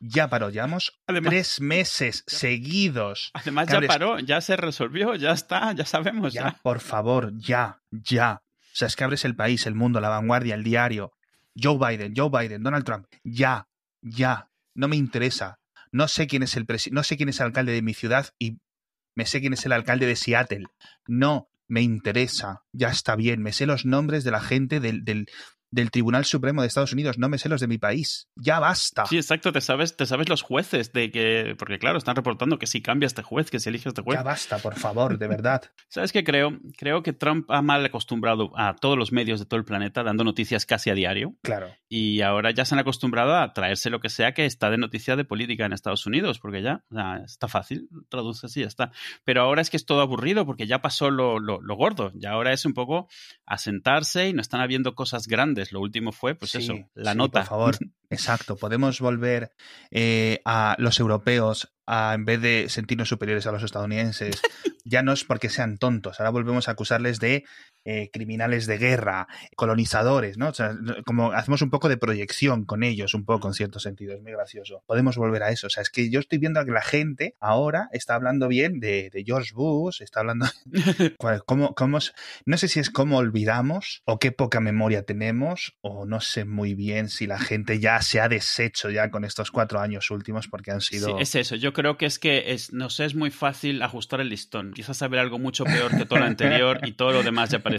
ya 0.00 0.28
paró. 0.28 0.50
Llevamos 0.50 0.98
Además, 1.06 1.30
tres 1.30 1.60
meses 1.60 2.24
seguidos. 2.26 3.30
además 3.34 3.66
ya 3.68 3.72
Cabres. 3.74 3.88
paró, 3.88 4.18
ya 4.18 4.40
se 4.40 4.56
resolvió, 4.56 5.14
ya 5.14 5.32
está, 5.32 5.72
ya 5.72 5.84
sabemos. 5.84 6.32
Ya, 6.32 6.42
Ya. 6.44 6.58
por 6.62 6.80
favor, 6.80 7.32
ya, 7.36 7.80
ya. 7.90 8.42
O 8.42 8.76
sea, 8.78 8.88
es 8.88 8.96
que 8.96 9.04
abres 9.04 9.24
el 9.24 9.34
país, 9.36 9.66
el 9.66 9.74
mundo, 9.74 10.00
la 10.00 10.08
vanguardia, 10.08 10.54
el 10.54 10.64
diario. 10.64 11.12
Joe 11.60 11.78
Biden, 11.78 12.14
Joe 12.16 12.30
Biden, 12.30 12.62
Donald 12.62 12.84
Trump. 12.84 13.06
Ya, 13.24 13.68
ya. 14.00 14.50
No 14.74 14.86
me 14.88 14.96
interesa. 14.96 15.58
No 15.90 16.06
sé 16.06 16.26
quién 16.26 16.42
es 16.42 16.56
el 16.56 16.66
presi- 16.66 16.92
no 16.92 17.02
sé 17.02 17.16
quién 17.16 17.28
es 17.30 17.40
el 17.40 17.46
alcalde 17.46 17.72
de 17.72 17.82
mi 17.82 17.94
ciudad 17.94 18.28
y 18.38 18.58
me 19.16 19.26
sé 19.26 19.40
quién 19.40 19.54
es 19.54 19.64
el 19.66 19.72
alcalde 19.72 20.06
de 20.06 20.14
Seattle. 20.16 20.66
No 21.06 21.48
me 21.68 21.82
interesa. 21.82 22.64
Ya 22.72 22.88
está 22.88 23.14
bien. 23.14 23.42
Me 23.42 23.52
sé 23.52 23.66
los 23.66 23.84
nombres 23.84 24.24
de 24.24 24.30
la 24.30 24.40
gente 24.40 24.80
del, 24.80 25.04
del, 25.04 25.28
del 25.70 25.90
Tribunal 25.90 26.24
Supremo 26.24 26.62
de 26.62 26.68
Estados 26.68 26.92
Unidos. 26.92 27.18
No 27.18 27.28
me 27.28 27.38
sé 27.38 27.48
los 27.48 27.60
de 27.60 27.66
mi 27.66 27.78
país. 27.78 28.28
Ya 28.36 28.58
basta. 28.58 29.06
Sí, 29.06 29.16
exacto, 29.16 29.52
te 29.52 29.60
sabes, 29.60 29.96
te 29.96 30.06
sabes 30.06 30.28
los 30.28 30.42
jueces 30.42 30.92
de 30.92 31.10
que. 31.10 31.54
Porque 31.58 31.78
claro, 31.78 31.98
están 31.98 32.16
reportando 32.16 32.58
que 32.58 32.66
si 32.66 32.82
cambia 32.82 33.06
este 33.06 33.22
juez, 33.22 33.50
que 33.50 33.60
si 33.60 33.68
elige 33.68 33.88
este 33.88 34.02
juez. 34.02 34.18
Ya 34.18 34.22
basta, 34.22 34.58
por 34.58 34.76
favor, 34.76 35.18
de 35.18 35.28
verdad. 35.28 35.62
¿Sabes 35.88 36.12
qué 36.12 36.24
creo? 36.24 36.58
Creo 36.76 37.02
que 37.02 37.12
Trump 37.12 37.50
ha 37.50 37.62
mal 37.62 37.84
acostumbrado 37.84 38.52
a 38.56 38.76
todos 38.76 38.96
los 38.96 39.12
medios 39.12 39.40
de 39.40 39.46
todo 39.46 39.58
el 39.58 39.64
planeta 39.64 40.02
dando 40.02 40.24
noticias 40.24 40.66
casi 40.66 40.90
a 40.90 40.94
diario. 40.94 41.34
Claro. 41.42 41.68
Y 41.88 42.22
ahora 42.22 42.50
ya 42.50 42.64
se 42.64 42.74
han 42.74 42.78
acostumbrado 42.80 43.36
a 43.36 43.52
traerse 43.52 43.90
lo 43.90 44.00
que 44.00 44.08
sea 44.08 44.32
que 44.32 44.46
está 44.46 44.70
de 44.70 44.78
noticia 44.78 45.16
de 45.16 45.24
política 45.24 45.66
en 45.66 45.72
Estados 45.72 46.06
Unidos, 46.06 46.38
porque 46.38 46.62
ya 46.62 46.84
o 46.90 46.94
sea, 46.94 47.16
está 47.24 47.48
fácil, 47.48 47.88
traduce 48.08 48.46
así, 48.46 48.60
ya 48.60 48.66
está. 48.66 48.90
Pero 49.24 49.42
ahora 49.42 49.62
es 49.62 49.70
que 49.70 49.76
es 49.76 49.86
todo 49.86 50.00
aburrido 50.00 50.46
porque 50.46 50.66
ya 50.66 50.80
pasó 50.80 51.10
lo, 51.10 51.38
lo, 51.38 51.60
lo 51.60 51.76
gordo. 51.76 52.12
Y 52.18 52.26
ahora 52.26 52.52
es 52.52 52.64
un 52.64 52.74
poco 52.74 53.08
asentarse 53.46 54.28
y 54.28 54.32
no 54.32 54.40
están 54.40 54.60
habiendo 54.60 54.94
cosas 54.94 55.26
grandes. 55.26 55.57
Lo 55.72 55.80
último 55.80 56.12
fue, 56.12 56.34
pues 56.34 56.52
Sí, 56.52 56.58
eso, 56.58 56.74
la 56.94 57.12
sí, 57.12 57.18
nota. 57.18 57.40
Por 57.40 57.48
favor, 57.48 57.76
exacto. 58.10 58.56
Podemos 58.56 59.00
volver 59.00 59.52
eh, 59.90 60.40
a 60.44 60.76
los 60.78 60.98
europeos 61.00 61.74
a, 61.86 62.14
en 62.14 62.24
vez 62.24 62.40
de 62.40 62.68
sentirnos 62.68 63.08
superiores 63.08 63.46
a 63.46 63.52
los 63.52 63.62
estadounidenses. 63.62 64.40
ya 64.84 65.02
no 65.02 65.12
es 65.12 65.24
porque 65.24 65.48
sean 65.48 65.78
tontos. 65.78 66.20
Ahora 66.20 66.30
volvemos 66.30 66.68
a 66.68 66.72
acusarles 66.72 67.20
de 67.20 67.44
eh, 67.90 68.10
criminales 68.12 68.66
de 68.66 68.76
guerra, 68.76 69.26
colonizadores, 69.56 70.38
¿no? 70.38 70.48
O 70.48 70.54
sea, 70.54 70.76
como 71.04 71.32
hacemos 71.32 71.62
un 71.62 71.70
poco 71.70 71.88
de 71.88 71.96
proyección 71.96 72.64
con 72.64 72.82
ellos, 72.82 73.14
un 73.14 73.24
poco 73.24 73.48
en 73.48 73.54
cierto 73.54 73.78
sentido. 73.80 74.14
Es 74.14 74.22
muy 74.22 74.32
gracioso. 74.32 74.82
Podemos 74.86 75.16
volver 75.16 75.42
a 75.42 75.50
eso. 75.50 75.66
O 75.66 75.70
sea, 75.70 75.82
es 75.82 75.90
que 75.90 76.10
yo 76.10 76.20
estoy 76.20 76.38
viendo 76.38 76.64
que 76.64 76.70
la 76.70 76.82
gente 76.82 77.34
ahora 77.40 77.88
está 77.92 78.14
hablando 78.14 78.48
bien 78.48 78.80
de, 78.80 79.10
de 79.12 79.24
George 79.24 79.52
Bush, 79.54 80.02
está 80.02 80.20
hablando. 80.20 80.46
¿Cuál- 81.18 81.42
¿Cómo, 81.46 81.74
cómo? 81.74 81.98
No 82.46 82.56
sé 82.58 82.68
si 82.68 82.80
es 82.80 82.90
cómo 82.90 83.18
olvidamos 83.18 84.02
o 84.04 84.18
qué 84.18 84.32
poca 84.32 84.60
memoria 84.60 85.02
tenemos 85.04 85.74
o 85.80 86.04
no 86.06 86.20
sé 86.20 86.44
muy 86.44 86.74
bien 86.74 87.08
si 87.08 87.26
la 87.26 87.38
gente 87.38 87.80
ya 87.80 88.00
se 88.02 88.20
ha 88.20 88.28
deshecho 88.28 88.90
ya 88.90 89.10
con 89.10 89.24
estos 89.24 89.50
cuatro 89.50 89.80
años 89.80 90.10
últimos 90.10 90.46
porque 90.48 90.70
han 90.70 90.80
Sí, 90.80 90.98
sido... 90.98 91.18
es 91.18 91.34
eso. 91.34 91.56
Yo 91.56 91.72
creo 91.72 91.96
que 91.96 92.06
es 92.06 92.18
que 92.18 92.52
es, 92.52 92.72
nos 92.72 93.00
es 93.00 93.14
muy 93.14 93.30
fácil 93.30 93.82
ajustar 93.82 94.20
el 94.20 94.28
listón. 94.28 94.72
Quizás 94.72 94.96
saber 94.98 95.20
algo 95.20 95.38
mucho 95.38 95.64
peor 95.64 95.96
que 95.96 96.04
todo 96.06 96.18
lo 96.18 96.24
anterior 96.26 96.80
y 96.84 96.92
todo 96.92 97.12
lo 97.12 97.22
demás 97.22 97.50
ya 97.50 97.58
parece 97.60 97.77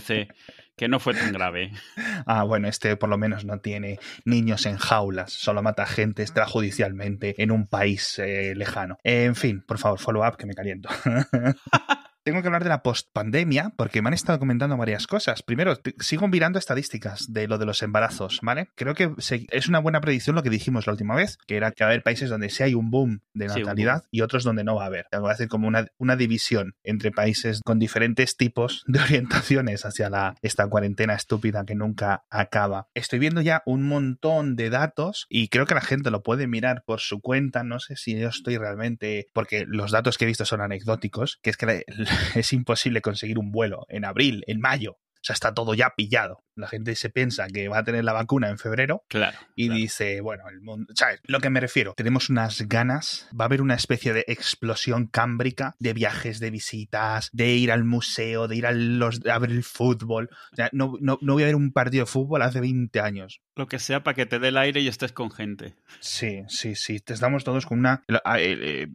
que 0.76 0.88
no 0.88 1.00
fue 1.00 1.14
tan 1.14 1.34
grave. 1.34 1.72
Ah, 2.26 2.44
bueno, 2.44 2.68
este 2.68 2.96
por 2.96 3.10
lo 3.10 3.18
menos 3.18 3.46
no 3.46 3.60
tiene 3.60 3.98
niños 4.24 4.66
en 4.66 4.78
jaulas, 4.78 5.32
solo 5.32 5.64
mata 5.64 5.86
gente 5.86 6.22
extrajudicialmente 6.22 7.42
en 7.42 7.52
un 7.52 7.66
país 7.66 8.20
eh, 8.20 8.54
lejano. 8.56 8.98
En 9.04 9.36
fin, 9.36 9.64
por 9.66 9.80
favor, 9.80 10.00
follow 10.00 10.28
up 10.28 10.38
que 10.38 10.46
me 10.46 10.54
caliento. 10.54 10.90
Tengo 12.24 12.42
que 12.42 12.48
hablar 12.48 12.64
de 12.64 12.70
la 12.70 12.84
postpandemia 12.84 13.72
porque 13.76 14.02
me 14.02 14.10
han 14.10 14.14
estado 14.14 14.40
comentando 14.40 14.78
varias 14.78 15.08
cosas. 15.08 15.42
Primero, 15.42 15.80
sigo 16.00 16.28
mirando 16.28 16.60
estadísticas 16.60 17.32
de 17.34 17.48
lo 17.48 17.58
de 17.58 17.66
los 17.66 17.82
embarazos, 17.82 18.40
¿vale? 18.42 18.70
Creo 18.76 18.94
que 18.94 19.12
se- 19.20 19.48
es 19.52 19.68
una 19.68 19.80
buena 19.80 20.02
predicción 20.02 20.36
lo 20.36 20.44
que 20.44 20.50
dijimos 20.50 20.86
la 20.86 20.94
última 20.94 21.16
vez, 21.16 21.38
que 21.48 21.56
era 21.56 21.72
que 21.72 21.84
va 21.84 21.90
a 21.90 21.94
haber 21.94 22.04
países 22.04 22.30
donde 22.30 22.50
sí 22.50 22.64
hay 22.64 22.76
un 22.76 22.92
boom 22.92 23.22
de 23.34 23.50
Sí, 23.50 23.60
natalidad 23.60 24.04
y 24.12 24.22
otros 24.22 24.44
donde 24.44 24.64
no 24.64 24.76
va 24.76 24.84
a 24.84 24.88
haber. 24.88 25.06
Va 25.14 25.30
a 25.30 25.34
hacer 25.34 25.48
como 25.48 25.68
una, 25.68 25.88
una 25.98 26.16
división 26.16 26.76
entre 26.84 27.12
países 27.12 27.62
con 27.64 27.80
diferentes 27.80 28.38
tipos 28.38 28.84
de 28.88 29.00
orientaciones 29.00 29.86
hacia 29.86 30.10
la, 30.10 30.36
esta 30.42 30.68
cuarentena 30.68 31.14
estúpida 31.16 31.64
que 31.66 31.76
nunca 31.76 32.24
acaba. 32.30 32.88
Estoy 32.94 33.20
viendo 33.20 33.42
ya 33.42 33.64
un 33.66 33.84
montón 33.88 34.56
de 34.56 34.70
datos 34.70 35.26
y 35.30 35.48
creo 35.48 35.66
que 35.66 35.76
la 35.76 35.82
gente 35.82 36.12
lo 36.12 36.22
puede 36.22 36.48
mirar 36.48 36.84
por 36.86 37.00
su 37.00 37.22
cuenta. 37.22 37.64
No 37.64 37.80
sé 37.80 37.96
si 37.96 38.18
yo 38.20 38.28
estoy 38.30 38.58
realmente, 38.58 39.28
porque 39.34 39.66
los 39.68 39.92
datos 39.92 40.18
que 40.18 40.26
he 40.26 40.28
visto 40.28 40.46
son 40.46 40.62
anecdóticos, 40.62 41.40
que 41.42 41.50
es 41.50 41.58
que 41.58 41.66
la- 41.66 42.09
es 42.36 42.54
imposible 42.54 43.02
conseguir 43.02 43.40
un 43.40 43.52
vuelo 43.52 43.86
en 43.90 44.06
abril, 44.06 44.44
en 44.48 44.60
mayo. 44.60 44.98
O 45.22 45.22
sea, 45.22 45.34
está 45.34 45.54
todo 45.54 45.74
ya 45.74 45.90
pillado. 45.98 46.46
La 46.56 46.70
gente 46.70 46.96
se 46.96 47.10
piensa 47.10 47.48
que 47.48 47.68
va 47.68 47.80
a 47.80 47.84
tener 47.84 48.06
la 48.06 48.14
vacuna 48.14 48.48
en 48.50 48.58
febrero 48.58 49.04
Claro. 49.10 49.38
y 49.54 49.66
claro. 49.68 49.78
dice, 49.78 50.22
bueno, 50.22 50.48
el 50.50 50.62
mundo, 50.62 50.94
¿sabes? 50.96 51.20
Lo 51.24 51.42
que 51.42 51.50
me 51.50 51.60
refiero, 51.60 51.94
tenemos 51.94 52.30
unas 52.30 52.62
ganas, 52.70 53.28
va 53.38 53.44
a 53.44 53.48
haber 53.48 53.62
una 53.62 53.76
especie 53.76 54.14
de 54.14 54.24
explosión 54.30 55.08
cámbrica 55.08 55.76
de 55.78 55.92
viajes, 55.94 56.40
de 56.40 56.52
visitas, 56.52 57.30
de 57.34 57.50
ir 57.50 57.74
al 57.74 57.84
museo, 57.84 58.48
de 58.48 58.56
ir 58.56 58.66
a, 58.66 58.72
los, 58.72 59.20
a 59.26 59.38
ver 59.40 59.52
el 59.52 59.64
fútbol. 59.64 60.30
O 60.54 60.56
sea, 60.56 60.70
no, 60.72 60.94
no, 61.02 61.18
no 61.22 61.34
voy 61.34 61.44
a 61.44 61.48
ver 61.48 61.56
un 61.56 61.74
partido 61.74 62.06
de 62.06 62.12
fútbol 62.12 62.42
hace 62.42 62.62
20 62.62 63.02
años. 63.02 63.42
Lo 63.60 63.68
que 63.68 63.78
sea 63.78 64.04
para 64.04 64.16
que 64.16 64.26
te 64.26 64.40
dé 64.40 64.48
el 64.48 64.58
aire 64.58 64.80
y 64.80 64.88
estés 64.88 65.12
con 65.12 65.30
gente. 65.32 65.74
Sí, 66.00 66.44
sí, 66.48 66.76
sí. 66.76 67.02
Te 67.02 67.12
estamos 67.14 67.44
todos 67.44 67.66
con 67.66 67.80
una, 67.80 68.06
eh, 68.08 68.18
eh, 68.38 68.88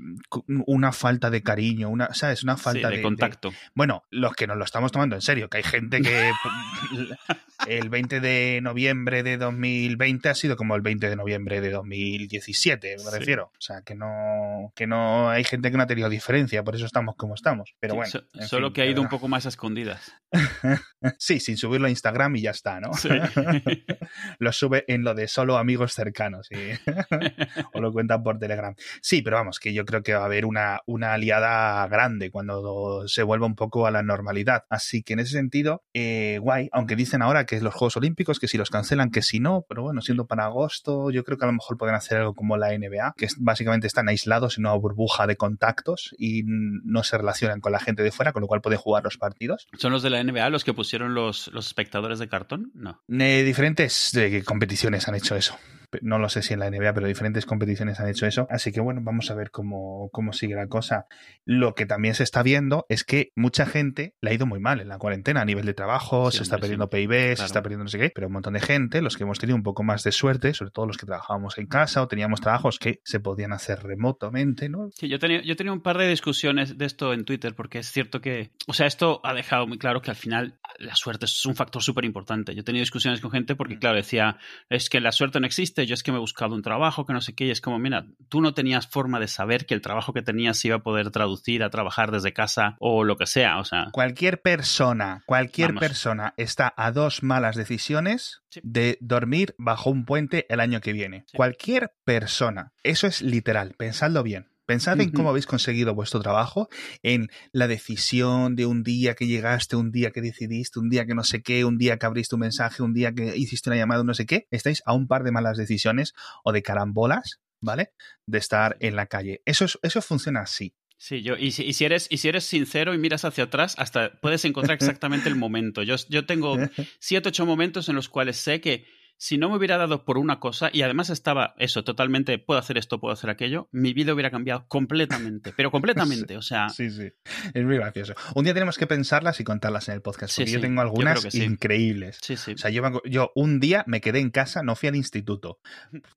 una 0.66 0.90
falta 0.92 1.28
de 1.28 1.42
cariño, 1.42 1.90
una, 1.90 2.14
¿sabes? 2.14 2.42
Una 2.44 2.56
falta 2.56 2.88
Sí, 2.88 2.96
de, 2.96 3.02
contacto. 3.02 3.52
Bueno, 3.74 4.04
los 4.08 4.32
que 4.34 4.46
nos 4.46 4.56
lo 4.56 4.64
estamos 4.64 4.90
tomando 4.90 5.16
en 5.16 5.20
serio, 5.20 5.50
que 5.50 5.58
hay 5.58 5.64
gente 5.64 6.00
que 6.00 6.30
el 7.68 7.90
20 7.90 8.20
de 8.20 8.60
noviembre 8.62 9.22
de 9.22 9.36
2020 9.36 10.30
ha 10.30 10.34
sido 10.34 10.56
como 10.56 10.74
el 10.76 10.80
20 10.80 11.10
de 11.10 11.16
noviembre 11.16 11.60
de 11.60 11.70
2017, 11.70 12.96
me 12.96 13.02
Sí. 13.02 13.18
refiero. 13.18 13.52
O 13.58 13.60
sea, 13.60 13.82
que 13.82 13.94
no, 13.94 14.72
que 14.74 14.86
no 14.86 15.28
hay 15.28 15.44
gente 15.44 15.70
que 15.70 15.76
no 15.76 15.82
ha 15.82 15.86
tenido 15.86 16.08
diferencia, 16.08 16.62
por 16.64 16.74
eso 16.74 16.86
estamos 16.86 17.16
como 17.16 17.34
estamos. 17.34 17.74
Pero 17.80 17.92
Sí, 17.92 17.96
bueno. 17.96 18.10
so- 18.10 18.24
en 18.40 18.48
solo 18.48 18.68
fin, 18.68 18.72
que 18.76 18.80
ha 18.82 18.86
ido 18.86 19.02
un 19.02 19.10
poco 19.10 19.28
más 19.28 19.44
a 19.44 19.50
escondidas. 19.50 20.10
Sí, 21.18 21.38
sin 21.38 21.58
subirlo 21.58 21.86
a 21.86 21.90
Instagram 21.90 22.34
y 22.36 22.40
ya 22.40 22.50
está, 22.52 22.80
¿no? 22.80 22.94
Sí. 22.94 23.10
lo 24.38 24.52
sube 24.54 24.84
en 24.88 25.04
lo 25.04 25.14
de 25.14 25.28
solo 25.28 25.58
amigos 25.58 25.92
cercanos 25.94 26.48
y- 26.50 26.54
o 27.72 27.80
lo 27.80 27.92
cuentan 27.92 28.22
por 28.22 28.38
Telegram. 28.38 28.74
Sí, 29.00 29.22
pero 29.22 29.36
vamos, 29.36 29.58
que 29.60 29.72
yo 29.72 29.84
creo 29.84 30.02
que 30.02 30.14
va 30.14 30.22
a 30.22 30.24
haber 30.26 30.46
una, 30.46 30.80
una 30.86 31.12
aliada 31.14 31.86
grande 31.88 32.30
cuando 32.30 33.06
se 33.08 33.22
vuelva 33.22 33.46
un 33.46 33.54
poco 33.54 33.86
a 33.86 33.90
la 33.90 34.02
normalidad. 34.02 34.64
Así 34.70 35.02
que 35.02 35.14
en 35.14 35.20
ese 35.20 35.32
sentido, 35.32 35.82
eh, 35.92 36.38
guay, 36.40 36.68
aunque 36.72 36.96
dicen 36.96 37.22
ahora 37.22 37.44
que 37.46 37.56
es 37.56 37.62
los 37.62 37.74
Juegos 37.74 37.96
Olímpicos, 37.96 38.38
que 38.38 38.48
si 38.48 38.58
los 38.58 38.70
cancelan, 38.70 39.10
que 39.10 39.22
si 39.22 39.40
no, 39.40 39.64
pero 39.68 39.82
bueno, 39.82 40.00
siendo 40.00 40.26
para 40.26 40.44
agosto, 40.46 41.10
yo 41.10 41.24
creo 41.24 41.38
que 41.38 41.44
a 41.44 41.48
lo 41.48 41.52
mejor 41.54 41.76
pueden 41.76 41.94
hacer 41.94 42.18
algo 42.18 42.34
como 42.34 42.56
la 42.56 42.76
NBA, 42.76 43.14
que 43.16 43.28
básicamente 43.38 43.86
están 43.86 44.08
aislados 44.08 44.58
en 44.58 44.66
una 44.66 44.74
burbuja 44.74 45.26
de 45.26 45.36
contactos 45.36 46.14
y 46.18 46.42
no 46.46 47.02
se 47.02 47.16
relacionan 47.18 47.60
con 47.60 47.72
la 47.72 47.80
gente 47.80 48.02
de 48.02 48.10
fuera, 48.12 48.32
con 48.32 48.42
lo 48.42 48.46
cual 48.48 48.60
pueden 48.60 48.78
jugar 48.78 49.04
los 49.04 49.16
partidos. 49.18 49.66
¿Son 49.78 49.92
los 49.92 50.02
de 50.02 50.10
la 50.10 50.22
NBA 50.22 50.48
los 50.50 50.64
que 50.64 50.74
pusieron 50.74 51.14
los, 51.14 51.48
los 51.48 51.66
espectadores 51.66 52.18
de 52.18 52.28
cartón? 52.28 52.70
No. 52.74 53.00
Eh, 53.08 53.42
diferentes 53.44 54.14
eh, 54.14 54.42
competiciones 54.44 55.08
han 55.08 55.14
hecho 55.14 55.36
eso. 55.36 55.56
No 56.02 56.18
lo 56.18 56.28
sé 56.28 56.42
si 56.42 56.54
en 56.54 56.58
la 56.58 56.68
NBA, 56.68 56.92
pero 56.92 57.06
diferentes 57.06 57.46
competiciones 57.46 58.00
han 58.00 58.08
hecho 58.08 58.26
eso. 58.26 58.48
Así 58.50 58.72
que 58.72 58.80
bueno, 58.80 59.00
vamos 59.04 59.30
a 59.30 59.34
ver 59.34 59.52
cómo, 59.52 60.08
cómo 60.12 60.32
sigue 60.32 60.56
la 60.56 60.66
cosa. 60.66 61.06
Lo 61.44 61.76
que 61.76 61.86
también 61.86 62.16
se 62.16 62.24
está 62.24 62.42
viendo 62.42 62.84
es 62.88 63.04
que 63.04 63.30
mucha 63.36 63.64
gente 63.64 64.14
le 64.20 64.30
ha 64.30 64.34
ido 64.34 64.44
muy 64.44 64.58
mal 64.58 64.80
en 64.80 64.88
la 64.88 64.98
cuarentena 64.98 65.42
a 65.42 65.44
nivel 65.44 65.66
de 65.66 65.74
trabajo, 65.74 66.32
Sí, 66.32 66.38
se 66.38 66.42
está 66.42 66.58
perdiendo 66.58 66.88
sí. 66.90 66.96
PIB, 66.96 67.36
se 67.36 67.44
está 67.44 67.62
perdiendo 67.62 67.84
no 67.84 67.90
sé 67.90 67.98
qué, 67.98 68.10
pero 68.12 68.26
un 68.26 68.32
montón 68.32 68.54
de 68.54 68.60
gente, 68.60 69.02
los 69.02 69.16
que 69.16 69.22
hemos 69.22 69.38
tenido 69.38 69.56
un 69.56 69.62
poco 69.62 69.84
más 69.84 70.02
de 70.02 70.10
suerte, 70.10 70.52
sobre 70.52 70.72
todo 70.72 70.86
los 70.86 70.96
que 70.96 71.06
trabajábamos 71.06 71.58
en 71.58 71.66
casa 71.66 72.02
o 72.02 72.08
teníamos 72.08 72.40
trabajos 72.40 72.80
que 72.80 73.00
se 73.04 73.20
podían 73.20 73.52
hacer 73.52 73.82
remotamente, 73.84 74.68
¿no? 74.68 74.90
Sí, 74.94 75.08
yo 75.08 75.20
tenía, 75.20 75.42
yo 75.42 75.54
tenía 75.54 75.72
un 75.72 75.82
par 75.82 75.98
de 75.98 76.08
discusiones 76.08 76.76
de 76.76 76.86
esto 76.86 77.12
en 77.12 77.24
Twitter, 77.24 77.54
porque 77.54 77.78
es 77.78 77.92
cierto 77.92 78.20
que, 78.20 78.50
o 78.66 78.72
sea, 78.72 78.86
esto 78.86 79.20
ha 79.22 79.32
dejado 79.32 79.68
muy 79.68 79.78
claro 79.78 80.02
que 80.02 80.10
al 80.10 80.16
final 80.16 80.58
la 80.78 80.96
suerte 80.96 81.26
es 81.26 81.46
un 81.46 81.54
factor 81.54 81.82
súper 81.82 82.04
importante. 82.04 82.54
Yo 82.54 82.62
he 82.62 82.64
tenido 82.64 82.82
discusiones 82.82 83.20
con 83.20 83.30
gente 83.30 83.54
porque, 83.54 83.78
claro, 83.78 83.96
decía, 83.96 84.33
es 84.68 84.88
que 84.90 85.00
la 85.00 85.12
suerte 85.12 85.40
no 85.40 85.46
existe, 85.46 85.86
yo 85.86 85.94
es 85.94 86.02
que 86.02 86.12
me 86.12 86.18
he 86.18 86.20
buscado 86.20 86.54
un 86.54 86.62
trabajo, 86.62 87.06
que 87.06 87.12
no 87.12 87.20
sé 87.20 87.34
qué, 87.34 87.46
y 87.46 87.50
es 87.50 87.60
como, 87.60 87.78
mira, 87.78 88.06
tú 88.28 88.40
no 88.40 88.54
tenías 88.54 88.86
forma 88.86 89.20
de 89.20 89.28
saber 89.28 89.66
que 89.66 89.74
el 89.74 89.80
trabajo 89.80 90.12
que 90.12 90.22
tenías 90.22 90.58
se 90.58 90.68
iba 90.68 90.76
a 90.76 90.82
poder 90.82 91.10
traducir 91.10 91.62
a 91.62 91.70
trabajar 91.70 92.10
desde 92.10 92.32
casa 92.32 92.76
o 92.78 93.04
lo 93.04 93.16
que 93.16 93.26
sea, 93.26 93.58
o 93.58 93.64
sea, 93.64 93.88
Cualquier 93.92 94.40
persona, 94.42 95.22
cualquier 95.26 95.68
Vamos. 95.68 95.80
persona 95.80 96.34
está 96.36 96.72
a 96.76 96.90
dos 96.92 97.22
malas 97.22 97.56
decisiones 97.56 98.40
Sí. 98.50 98.60
de 98.62 98.98
dormir 99.00 99.54
bajo 99.58 99.90
un 99.90 100.04
puente 100.04 100.46
el 100.48 100.60
año 100.60 100.80
que 100.80 100.92
viene. 100.92 101.24
Sí. 101.26 101.36
Cualquier 101.36 101.92
persona. 102.04 102.72
Eso 102.84 103.08
es 103.08 103.20
literal. 103.20 103.74
Pensadlo 103.76 104.22
bien. 104.22 104.46
Pensad 104.66 105.00
en 105.00 105.10
cómo 105.12 105.28
habéis 105.30 105.46
conseguido 105.46 105.94
vuestro 105.94 106.20
trabajo, 106.20 106.68
en 107.02 107.28
la 107.52 107.68
decisión 107.68 108.56
de 108.56 108.66
un 108.66 108.82
día 108.82 109.14
que 109.14 109.26
llegaste, 109.26 109.76
un 109.76 109.90
día 109.92 110.10
que 110.10 110.20
decidiste, 110.22 110.78
un 110.78 110.88
día 110.88 111.04
que 111.06 111.14
no 111.14 111.22
sé 111.24 111.42
qué, 111.42 111.64
un 111.64 111.76
día 111.78 111.98
que 111.98 112.06
abriste 112.06 112.34
un 112.34 112.40
mensaje, 112.40 112.82
un 112.82 112.94
día 112.94 113.12
que 113.12 113.36
hiciste 113.36 113.68
una 113.70 113.76
llamada, 113.76 114.04
no 114.04 114.14
sé 114.14 114.24
qué. 114.26 114.46
Estáis 114.50 114.82
a 114.86 114.94
un 114.94 115.06
par 115.06 115.22
de 115.24 115.32
malas 115.32 115.58
decisiones 115.58 116.14
o 116.44 116.52
de 116.52 116.62
carambolas, 116.62 117.40
¿vale? 117.60 117.92
De 118.26 118.38
estar 118.38 118.76
en 118.80 118.96
la 118.96 119.06
calle. 119.06 119.42
Eso, 119.44 119.64
es- 119.66 119.78
eso 119.82 120.00
funciona 120.00 120.40
así. 120.40 120.74
Sí, 120.96 121.22
yo, 121.22 121.36
y 121.36 121.50
si, 121.50 121.64
y 121.64 121.74
si 121.74 121.84
eres, 121.84 122.06
y 122.08 122.16
si 122.18 122.28
eres 122.28 122.44
sincero 122.44 122.94
y 122.94 122.98
miras 122.98 123.24
hacia 123.26 123.44
atrás, 123.44 123.74
hasta 123.78 124.18
puedes 124.22 124.44
encontrar 124.46 124.76
exactamente 124.80 125.28
el 125.28 125.36
momento. 125.36 125.82
Yo, 125.82 125.96
yo 126.08 126.24
tengo 126.24 126.56
siete, 127.00 127.28
ocho 127.28 127.44
momentos 127.44 127.88
en 127.90 127.96
los 127.96 128.08
cuales 128.08 128.36
sé 128.38 128.60
que 128.62 128.86
si 129.16 129.38
no 129.38 129.48
me 129.50 129.56
hubiera 129.56 129.76
dado 129.76 130.04
por 130.04 130.18
una 130.18 130.40
cosa, 130.40 130.70
y 130.72 130.82
además 130.82 131.10
estaba 131.10 131.54
eso, 131.58 131.84
totalmente, 131.84 132.38
puedo 132.38 132.60
hacer 132.60 132.78
esto, 132.78 133.00
puedo 133.00 133.12
hacer 133.12 133.30
aquello, 133.30 133.68
mi 133.72 133.92
vida 133.92 134.12
hubiera 134.12 134.30
cambiado 134.30 134.66
completamente, 134.68 135.52
pero 135.56 135.70
completamente, 135.70 136.36
o 136.36 136.42
sea, 136.42 136.68
Sí, 136.68 136.90
sí. 136.90 137.12
Es 137.52 137.64
muy 137.64 137.76
gracioso. 137.76 138.14
Un 138.34 138.44
día 138.44 138.54
tenemos 138.54 138.78
que 138.78 138.86
pensarlas 138.86 139.40
y 139.40 139.44
contarlas 139.44 139.88
en 139.88 139.94
el 139.94 140.02
podcast, 140.02 140.32
Sí, 140.34 140.42
porque 140.42 140.52
yo 140.52 140.58
sí. 140.58 140.62
tengo 140.62 140.80
algunas 140.80 141.20
sí. 141.22 141.42
increíbles. 141.42 142.18
sí, 142.22 142.36
sí. 142.36 142.52
O 142.54 142.58
sea, 142.58 142.70
yo, 142.70 142.82
yo 143.04 143.32
un 143.34 143.60
día 143.60 143.84
me 143.86 144.00
quedé 144.00 144.20
en 144.20 144.30
casa, 144.30 144.62
no 144.62 144.76
fui 144.76 144.88
al 144.88 144.96
instituto, 144.96 145.58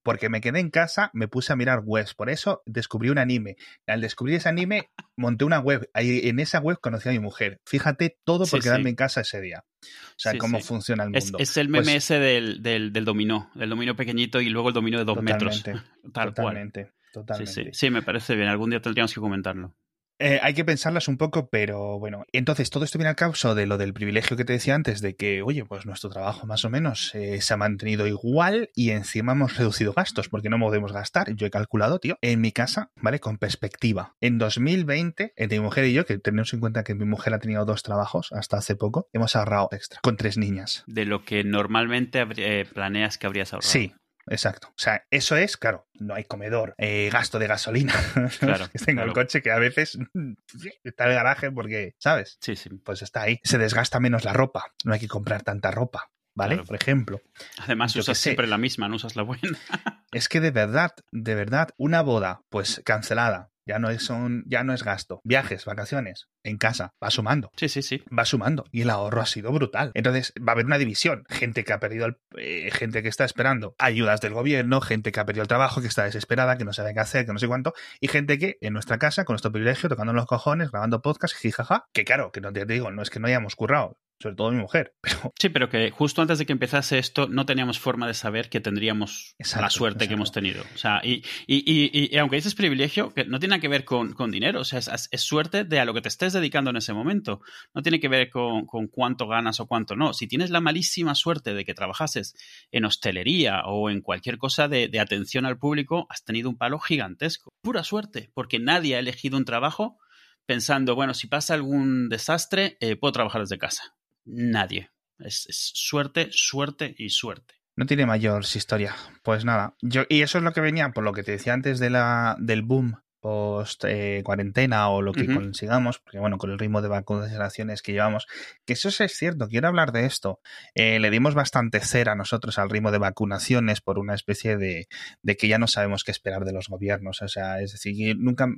porque 0.03 0.29
me 0.29 0.41
quedé 0.41 0.59
en 0.59 0.69
casa, 0.69 1.09
me 1.13 1.27
puse 1.27 1.53
a 1.53 1.55
mirar 1.55 1.81
webs, 1.85 2.13
por 2.13 2.29
eso 2.29 2.61
descubrí 2.65 3.09
un 3.09 3.17
anime. 3.17 3.57
Al 3.85 4.01
descubrir 4.01 4.35
ese 4.35 4.49
anime, 4.49 4.89
monté 5.15 5.45
una 5.45 5.59
web, 5.59 5.89
en 5.93 6.39
esa 6.39 6.59
web 6.59 6.79
conocí 6.81 7.09
a 7.09 7.11
mi 7.11 7.19
mujer. 7.19 7.59
Fíjate 7.65 8.17
todo 8.23 8.45
por 8.45 8.61
quedarme 8.61 8.89
en 8.89 8.95
casa 8.95 9.21
ese 9.21 9.41
día. 9.41 9.63
O 9.87 10.19
sea, 10.19 10.31
Sí, 10.31 10.37
cómo 10.39 10.57
sí. 10.59 10.63
funciona 10.63 11.03
el 11.03 11.11
mundo. 11.11 11.37
es 11.39 11.57
el 11.57 11.69
meme 11.69 11.83
Pues- 11.85 11.95
ese 11.97 12.19
del, 12.19 12.61
del, 12.63 12.91
del 12.91 13.05
dominó, 13.05 13.51
del 13.55 13.69
dominó 13.69 13.95
pequeñito 13.95 14.41
y 14.41 14.49
luego 14.49 14.69
el 14.69 14.73
dominó 14.73 14.97
de 14.97 15.05
dos 15.05 15.21
metros. 15.21 15.57
Totalmente, 15.63 15.89
Tal 16.13 16.25
cual. 16.33 16.35
totalmente, 16.35 16.85
Sí, 16.85 17.11
totalmente. 17.13 17.53
sí, 17.65 17.69
sí, 17.73 17.89
me 17.89 18.01
parece 18.01 18.35
bien. 18.35 18.47
Algún 18.47 18.69
día 18.71 18.81
tendríamos 18.81 19.13
que 19.13 19.19
comentarlo. 19.19 19.75
Eh, 20.19 20.39
hay 20.41 20.53
que 20.53 20.65
pensarlas 20.65 21.07
un 21.07 21.17
poco, 21.17 21.49
pero 21.49 21.99
bueno. 21.99 22.25
Entonces, 22.31 22.69
todo 22.69 22.83
esto 22.83 22.97
viene 22.97 23.09
al 23.09 23.15
causa 23.15 23.53
de 23.53 23.67
lo 23.67 23.77
del 23.77 23.93
privilegio 23.93 24.35
que 24.35 24.45
te 24.45 24.53
decía 24.53 24.75
antes, 24.75 25.01
de 25.01 25.15
que, 25.15 25.41
oye, 25.41 25.63
pues 25.65 25.85
nuestro 25.85 26.09
trabajo 26.09 26.47
más 26.47 26.65
o 26.65 26.69
menos 26.69 27.13
eh, 27.13 27.41
se 27.41 27.53
ha 27.53 27.57
mantenido 27.57 28.07
igual 28.07 28.69
y 28.73 28.91
encima 28.91 29.33
hemos 29.33 29.57
reducido 29.57 29.93
gastos, 29.93 30.29
porque 30.29 30.49
no 30.49 30.59
podemos 30.59 30.91
gastar. 30.91 31.33
Yo 31.35 31.45
he 31.45 31.51
calculado, 31.51 31.99
tío, 31.99 32.17
en 32.21 32.41
mi 32.41 32.51
casa, 32.51 32.91
¿vale? 33.01 33.19
Con 33.19 33.37
perspectiva. 33.37 34.15
En 34.21 34.37
2020, 34.37 35.33
entre 35.35 35.59
mi 35.59 35.63
mujer 35.63 35.85
y 35.85 35.93
yo, 35.93 36.05
que 36.05 36.17
tenemos 36.17 36.53
en 36.53 36.59
cuenta 36.59 36.83
que 36.83 36.95
mi 36.95 37.05
mujer 37.05 37.33
ha 37.33 37.39
tenido 37.39 37.65
dos 37.65 37.83
trabajos 37.83 38.31
hasta 38.31 38.57
hace 38.57 38.75
poco, 38.75 39.07
hemos 39.13 39.35
ahorrado 39.35 39.69
extra, 39.71 39.99
con 40.01 40.17
tres 40.17 40.37
niñas. 40.37 40.83
De 40.87 41.05
lo 41.05 41.23
que 41.23 41.43
normalmente 41.43 42.25
eh, 42.37 42.65
planeas 42.73 43.17
que 43.17 43.27
habrías 43.27 43.53
ahorrado. 43.53 43.69
Sí, 43.69 43.93
Exacto. 44.29 44.67
O 44.69 44.77
sea, 44.77 45.05
eso 45.09 45.35
es, 45.37 45.57
claro, 45.57 45.87
no 45.93 46.13
hay 46.15 46.23
comedor, 46.25 46.75
eh, 46.77 47.09
gasto 47.11 47.39
de 47.39 47.47
gasolina. 47.47 47.93
Claro, 48.39 48.67
Tengo 48.69 48.97
claro. 48.97 49.07
el 49.09 49.13
coche 49.13 49.41
que 49.41 49.51
a 49.51 49.59
veces 49.59 49.97
está 50.83 51.05
en 51.05 51.09
el 51.11 51.15
garaje 51.15 51.51
porque, 51.51 51.95
¿sabes? 51.97 52.37
Sí, 52.41 52.55
sí. 52.55 52.69
Pues 52.83 53.01
está 53.01 53.21
ahí. 53.21 53.39
Se 53.43 53.57
desgasta 53.57 53.99
menos 53.99 54.23
la 54.23 54.33
ropa. 54.33 54.65
No 54.83 54.93
hay 54.93 54.99
que 54.99 55.07
comprar 55.07 55.43
tanta 55.43 55.71
ropa. 55.71 56.11
¿Vale? 56.35 56.55
Claro. 56.55 56.67
Por 56.67 56.75
ejemplo. 56.75 57.21
Además, 57.57 57.95
usas 57.95 58.17
siempre 58.17 58.45
la 58.45 58.59
misma, 58.59 58.87
no 58.87 58.97
usas 58.97 59.15
la 59.15 59.23
buena. 59.23 59.41
Es 60.11 60.29
que 60.29 60.39
de 60.39 60.51
verdad, 60.51 60.91
de 61.11 61.35
verdad, 61.35 61.69
una 61.77 62.01
boda, 62.01 62.41
pues 62.49 62.81
cancelada. 62.85 63.51
Ya 63.67 63.79
no 63.79 63.89
es, 63.89 64.01
son, 64.03 64.43
ya 64.47 64.63
no 64.63 64.73
es 64.73 64.83
gasto. 64.83 65.21
Viajes, 65.23 65.65
vacaciones, 65.65 66.27
en 66.43 66.57
casa, 66.57 66.93
va 67.03 67.11
sumando. 67.11 67.51
Sí, 67.57 67.67
sí, 67.69 67.81
sí. 67.81 68.03
va 68.17 68.23
sumando 68.25 68.65
y 68.71 68.81
el 68.81 68.89
ahorro 68.89 69.21
ha 69.21 69.25
sido 69.25 69.51
brutal. 69.51 69.91
Entonces 69.93 70.33
va 70.39 70.51
a 70.51 70.53
haber 70.53 70.65
una 70.65 70.77
división, 70.77 71.25
gente 71.29 71.63
que 71.63 71.73
ha 71.73 71.79
perdido, 71.79 72.05
el- 72.05 72.17
eh, 72.37 72.71
gente 72.71 73.03
que 73.03 73.09
está 73.09 73.25
esperando 73.25 73.75
ayudas 73.77 74.21
del 74.21 74.33
gobierno, 74.33 74.79
gente 74.81 75.11
que 75.11 75.19
ha 75.19 75.25
perdido 75.25 75.41
el 75.43 75.47
trabajo, 75.47 75.81
que 75.81 75.87
está 75.87 76.03
desesperada, 76.05 76.57
que 76.57 76.63
no 76.65 76.71
sabe 76.73 76.93
qué 76.93 76.99
hacer, 77.01 77.25
que 77.25 77.33
no 77.33 77.39
sé 77.39 77.47
cuánto, 77.47 77.73
y 77.99 78.07
gente 78.07 78.37
que 78.37 78.57
en 78.61 78.73
nuestra 78.73 78.97
casa, 78.97 79.25
con 79.25 79.33
nuestro 79.33 79.51
privilegio, 79.51 79.89
tocando 79.89 80.13
los 80.13 80.25
cojones, 80.25 80.71
grabando 80.71 81.01
podcast, 81.01 81.35
jijaja, 81.35 81.85
que 81.93 82.05
claro, 82.05 82.31
que 82.31 82.39
no 82.41 82.53
te 82.53 82.65
digo, 82.65 82.89
no 82.91 83.01
es 83.01 83.09
que 83.09 83.19
no 83.19 83.27
hayamos 83.27 83.55
currado, 83.55 83.97
sobre 84.19 84.35
todo 84.35 84.51
mi 84.51 84.57
mujer, 84.57 84.95
pero 85.01 85.33
Sí, 85.39 85.49
pero 85.49 85.69
que 85.69 85.91
justo 85.91 86.21
antes 86.21 86.39
de 86.39 86.45
que 86.45 86.51
empezase 86.53 86.97
esto 86.97 87.27
no 87.27 87.45
teníamos 87.45 87.79
forma 87.79 88.07
de 88.07 88.13
saber 88.13 88.49
que 88.49 88.59
tendríamos 88.59 89.35
Exacto, 89.37 89.61
la 89.63 89.69
suerte 89.69 90.07
que 90.07 90.15
hemos 90.15 90.31
tenido. 90.31 90.63
O 90.73 90.77
sea, 90.77 91.01
y, 91.03 91.23
y, 91.45 91.63
y- 91.65 92.09
y 92.13 92.17
aunque 92.17 92.37
dices 92.37 92.55
privilegio, 92.55 93.13
que 93.13 93.25
no 93.25 93.39
tiene 93.39 93.51
nada 93.51 93.61
que 93.61 93.67
ver 93.67 93.85
con, 93.85 94.13
con 94.13 94.31
dinero, 94.31 94.61
o 94.61 94.65
sea, 94.65 94.79
es, 94.79 95.07
es 95.11 95.21
suerte 95.21 95.63
de 95.63 95.79
a 95.79 95.85
lo 95.85 95.93
que 95.93 96.01
te 96.01 96.09
estés 96.09 96.33
dedicando 96.33 96.69
en 96.71 96.77
ese 96.77 96.93
momento. 96.93 97.41
No 97.73 97.81
tiene 97.81 97.99
que 97.99 98.07
ver 98.07 98.29
con, 98.29 98.65
con 98.65 98.87
cuánto 98.87 99.27
ganas 99.27 99.59
o 99.59 99.67
cuánto 99.67 99.95
no. 99.95 100.13
Si 100.13 100.27
tienes 100.27 100.49
la 100.49 100.61
malísima 100.61 101.13
suerte 101.15 101.53
de 101.53 101.63
que 101.65 101.73
trabajases 101.73 102.35
en 102.71 102.85
hostelería 102.85 103.61
o 103.65 103.89
en 103.89 104.01
cualquier 104.01 104.37
cosa 104.37 104.67
de, 104.67 104.87
de 104.87 104.99
atención 104.99 105.45
al 105.45 105.59
público, 105.59 106.07
has 106.09 106.23
tenido 106.23 106.49
un 106.49 106.57
palo 106.57 106.79
gigantesco. 106.79 107.51
Pura 107.61 107.83
suerte, 107.83 108.31
porque 108.33 108.57
nadie 108.59 108.95
ha 108.95 108.99
elegido 108.99 109.37
un 109.37 109.45
trabajo 109.45 109.99
pensando, 110.45 110.95
bueno, 110.95 111.13
si 111.13 111.27
pasa 111.27 111.53
algún 111.53 112.07
desastre, 112.09 112.77
eh, 112.79 112.95
puedo 112.95 113.11
trabajar 113.11 113.41
desde 113.41 113.57
casa. 113.57 113.96
Nadie. 114.27 114.91
Es, 115.19 115.47
es 115.49 115.71
suerte, 115.73 116.27
suerte 116.31 116.93
y 116.97 117.09
suerte. 117.09 117.55
no 117.75 117.85
tiene 117.85 118.05
mayor 118.05 118.43
historia. 118.43 118.95
Pues 119.23 119.45
nada, 119.45 119.75
yo, 119.81 120.03
y 120.09 120.21
eso 120.21 120.37
es 120.37 120.43
lo 120.43 120.51
que 120.51 120.61
venía, 120.61 120.89
por 120.91 121.03
lo 121.03 121.13
que 121.13 121.23
te 121.23 121.31
decía 121.31 121.53
antes 121.53 121.79
de 121.79 121.89
la, 121.89 122.35
del 122.39 122.61
boom 122.61 122.97
post 123.19 123.83
eh, 123.85 124.21
cuarentena 124.23 124.89
o 124.89 125.01
lo 125.01 125.11
que 125.11 125.25
consigamos, 125.25 125.99
porque 125.99 126.19
bueno, 126.19 126.37
con 126.37 126.51
el 126.51 126.59
ritmo 126.59 126.81
de 126.81 126.87
vacunaciones 126.87 127.81
que 127.81 127.91
llevamos, 127.91 128.27
que 128.65 128.73
eso 128.73 128.89
es 128.89 129.11
cierto, 129.17 129.47
quiero 129.47 129.67
hablar 129.67 129.91
de 129.91 130.05
esto. 130.05 130.39
Eh, 130.75 130.99
le 130.99 131.09
dimos 131.09 131.33
bastante 131.33 131.79
cera 131.79 132.15
nosotros 132.15 132.59
al 132.59 132.69
ritmo 132.69 132.91
de 132.91 132.99
vacunaciones 132.99 133.81
por 133.81 133.97
una 133.97 134.13
especie 134.13 134.57
de, 134.57 134.87
de 135.23 135.35
que 135.35 135.47
ya 135.47 135.57
no 135.57 135.67
sabemos 135.67 136.03
qué 136.03 136.11
esperar 136.11 136.45
de 136.45 136.53
los 136.53 136.67
gobiernos. 136.67 137.21
O 137.21 137.27
sea, 137.27 137.59
es 137.59 137.71
decir, 137.71 138.15
nunca 138.19 138.49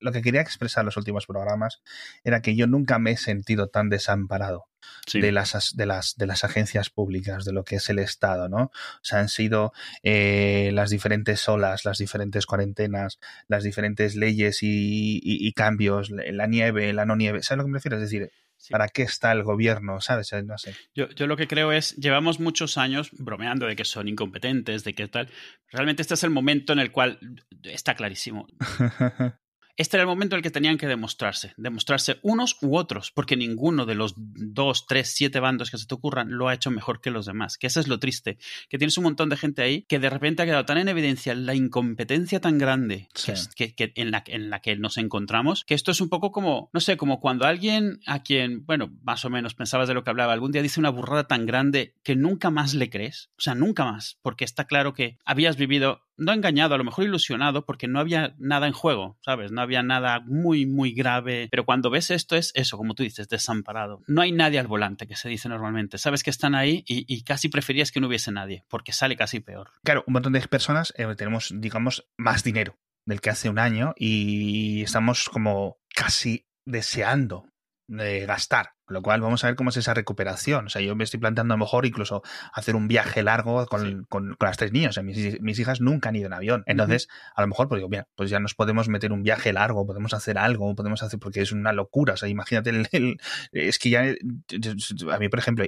lo 0.00 0.12
que 0.12 0.22
quería 0.22 0.40
expresar 0.40 0.82
en 0.82 0.86
los 0.86 0.96
últimos 0.96 1.26
programas 1.26 1.82
era 2.24 2.42
que 2.42 2.56
yo 2.56 2.66
nunca 2.66 2.98
me 2.98 3.12
he 3.12 3.16
sentido 3.16 3.68
tan 3.68 3.88
desamparado 3.88 4.66
de, 5.12 5.32
las, 5.32 5.76
de, 5.76 5.86
las, 5.86 6.16
de 6.16 6.26
las 6.26 6.44
agencias 6.44 6.90
públicas, 6.90 7.44
de 7.44 7.52
lo 7.52 7.64
que 7.64 7.76
es 7.76 7.88
el 7.88 7.98
Estado, 7.98 8.48
¿no? 8.48 8.64
O 8.64 9.02
sea, 9.02 9.20
han 9.20 9.28
sido 9.28 9.72
eh, 10.02 10.70
las 10.72 10.90
diferentes 10.90 11.48
olas, 11.48 11.84
las 11.84 11.98
diferentes 11.98 12.46
cuarentenas, 12.46 13.18
las 13.48 13.64
diferentes 13.64 14.16
leyes 14.16 14.58
y, 14.62 15.52
cambios, 15.52 16.10
la 16.10 16.46
nieve, 16.46 16.92
la 16.92 17.06
no 17.06 17.16
nieve. 17.16 17.42
¿Sabes 17.42 17.58
lo 17.58 17.64
que 17.64 17.70
me 17.70 17.78
refiero? 17.78 17.96
Es 17.96 18.02
decir, 18.02 18.30
¿Para 18.70 18.88
qué 18.88 19.02
está 19.02 19.30
el 19.32 19.44
gobierno? 19.44 20.00
¿Sabes? 20.00 20.32
No 20.44 20.58
sé. 20.58 20.74
Yo, 20.92 21.08
yo, 21.10 21.28
lo 21.28 21.36
que 21.36 21.46
creo 21.46 21.70
es, 21.70 21.94
llevamos 21.94 22.40
muchos 22.40 22.76
años 22.76 23.10
bromeando 23.12 23.66
de 23.66 23.76
que 23.76 23.84
son 23.84 24.08
incompetentes, 24.08 24.82
de 24.82 24.94
que 24.94 25.06
tal. 25.06 25.30
Realmente 25.70 26.02
este 26.02 26.14
es 26.14 26.24
el 26.24 26.30
momento 26.30 26.72
en 26.72 26.80
el 26.80 26.90
cual 26.90 27.20
está 27.62 27.94
clarísimo. 27.94 28.48
este 29.78 29.96
era 29.96 30.02
el 30.02 30.08
momento 30.08 30.34
en 30.34 30.38
el 30.38 30.42
que 30.42 30.50
tenían 30.50 30.76
que 30.76 30.88
demostrarse, 30.88 31.54
demostrarse 31.56 32.18
unos 32.22 32.56
u 32.60 32.76
otros, 32.76 33.12
porque 33.12 33.36
ninguno 33.36 33.86
de 33.86 33.94
los 33.94 34.14
dos, 34.16 34.86
tres, 34.86 35.14
siete 35.14 35.38
bandos 35.38 35.70
que 35.70 35.78
se 35.78 35.86
te 35.86 35.94
ocurran 35.94 36.32
lo 36.32 36.48
ha 36.48 36.54
hecho 36.54 36.72
mejor 36.72 37.00
que 37.00 37.12
los 37.12 37.26
demás, 37.26 37.56
que 37.56 37.68
eso 37.68 37.78
es 37.78 37.86
lo 37.86 38.00
triste, 38.00 38.38
que 38.68 38.76
tienes 38.76 38.98
un 38.98 39.04
montón 39.04 39.28
de 39.28 39.36
gente 39.36 39.62
ahí 39.62 39.82
que 39.82 40.00
de 40.00 40.10
repente 40.10 40.42
ha 40.42 40.46
quedado 40.46 40.64
tan 40.64 40.78
en 40.78 40.88
evidencia 40.88 41.32
la 41.36 41.54
incompetencia 41.54 42.40
tan 42.40 42.58
grande 42.58 43.08
que, 43.54 43.92
en, 43.94 44.10
la, 44.10 44.24
en 44.26 44.50
la 44.50 44.60
que 44.60 44.74
nos 44.76 44.96
encontramos, 44.96 45.64
que 45.64 45.74
esto 45.74 45.92
es 45.92 46.00
un 46.00 46.08
poco 46.08 46.32
como, 46.32 46.70
no 46.72 46.80
sé, 46.80 46.96
como 46.96 47.20
cuando 47.20 47.46
alguien 47.46 48.00
a 48.06 48.24
quien, 48.24 48.66
bueno, 48.66 48.92
más 49.02 49.24
o 49.24 49.30
menos 49.30 49.54
pensabas 49.54 49.86
de 49.86 49.94
lo 49.94 50.02
que 50.02 50.10
hablaba, 50.10 50.32
algún 50.32 50.50
día 50.50 50.62
dice 50.62 50.80
una 50.80 50.90
burrada 50.90 51.28
tan 51.28 51.46
grande 51.46 51.94
que 52.02 52.16
nunca 52.16 52.50
más 52.50 52.74
le 52.74 52.90
crees, 52.90 53.30
o 53.38 53.42
sea, 53.42 53.54
nunca 53.54 53.84
más, 53.84 54.18
porque 54.22 54.44
está 54.44 54.64
claro 54.64 54.92
que 54.92 55.18
habías 55.24 55.56
vivido 55.56 56.07
no 56.18 56.32
engañado, 56.32 56.74
a 56.74 56.78
lo 56.78 56.84
mejor 56.84 57.04
ilusionado, 57.04 57.64
porque 57.64 57.88
no 57.88 58.00
había 58.00 58.34
nada 58.38 58.66
en 58.66 58.72
juego, 58.72 59.16
¿sabes? 59.24 59.52
No 59.52 59.62
había 59.62 59.82
nada 59.82 60.20
muy, 60.20 60.66
muy 60.66 60.92
grave. 60.92 61.48
Pero 61.50 61.64
cuando 61.64 61.90
ves 61.90 62.10
esto 62.10 62.36
es 62.36 62.52
eso, 62.54 62.76
como 62.76 62.94
tú 62.94 63.02
dices, 63.02 63.28
desamparado. 63.28 64.02
No 64.06 64.20
hay 64.20 64.32
nadie 64.32 64.58
al 64.58 64.66
volante, 64.66 65.06
que 65.06 65.16
se 65.16 65.28
dice 65.28 65.48
normalmente. 65.48 65.98
Sabes 65.98 66.22
que 66.22 66.30
están 66.30 66.54
ahí 66.54 66.84
y, 66.86 67.22
casi 67.22 67.48
preferías 67.48 67.92
que 67.92 68.00
no 68.00 68.08
hubiese 68.08 68.32
nadie, 68.32 68.64
porque 68.68 68.92
sale 68.92 69.16
casi 69.16 69.40
peor. 69.40 69.70
Claro, 69.84 70.04
un 70.06 70.12
montón 70.12 70.32
de 70.32 70.40
personas 70.48 70.92
eh, 70.96 71.06
tenemos, 71.16 71.52
digamos, 71.54 72.08
más 72.16 72.42
dinero 72.42 72.78
del 73.04 73.20
que 73.20 73.30
hace 73.30 73.48
un 73.48 73.58
año 73.58 73.94
y 73.96 74.82
estamos 74.82 75.28
como 75.28 75.78
casi 75.94 76.46
deseando 76.64 77.46
de 77.88 78.26
gastar. 78.26 78.74
Con 78.84 78.94
lo 78.94 79.02
cual 79.02 79.20
vamos 79.20 79.44
a 79.44 79.48
ver 79.48 79.56
cómo 79.56 79.70
es 79.70 79.76
esa 79.76 79.92
recuperación. 79.92 80.66
O 80.66 80.68
sea, 80.70 80.80
yo 80.80 80.94
me 80.94 81.04
estoy 81.04 81.20
planteando 81.20 81.52
a 81.52 81.56
lo 81.56 81.64
mejor 81.64 81.84
incluso 81.84 82.22
hacer 82.52 82.76
un 82.76 82.88
viaje 82.88 83.22
largo 83.22 83.66
con, 83.66 84.04
con, 84.08 84.36
las 84.40 84.56
tres 84.56 84.72
niños. 84.72 84.90
O 84.90 84.92
sea, 84.94 85.02
mis, 85.02 85.58
hijas 85.58 85.80
nunca 85.80 86.08
han 86.08 86.16
ido 86.16 86.26
en 86.26 86.32
avión. 86.32 86.62
Entonces, 86.66 87.08
a 87.34 87.42
lo 87.42 87.48
mejor, 87.48 87.68
pues 87.68 87.80
digo, 87.80 87.90
pues 88.14 88.30
ya 88.30 88.40
nos 88.40 88.54
podemos 88.54 88.88
meter 88.88 89.12
un 89.12 89.22
viaje 89.22 89.52
largo, 89.52 89.86
podemos 89.86 90.14
hacer 90.14 90.38
algo, 90.38 90.74
podemos 90.74 91.02
hacer, 91.02 91.18
porque 91.18 91.42
es 91.42 91.52
una 91.52 91.72
locura. 91.72 92.14
O 92.14 92.16
sea, 92.16 92.28
imagínate, 92.28 92.70
el, 92.70 93.18
es 93.52 93.78
que 93.78 93.90
ya, 93.90 94.02
a 94.02 95.18
mí, 95.18 95.28
por 95.28 95.38
ejemplo, 95.38 95.64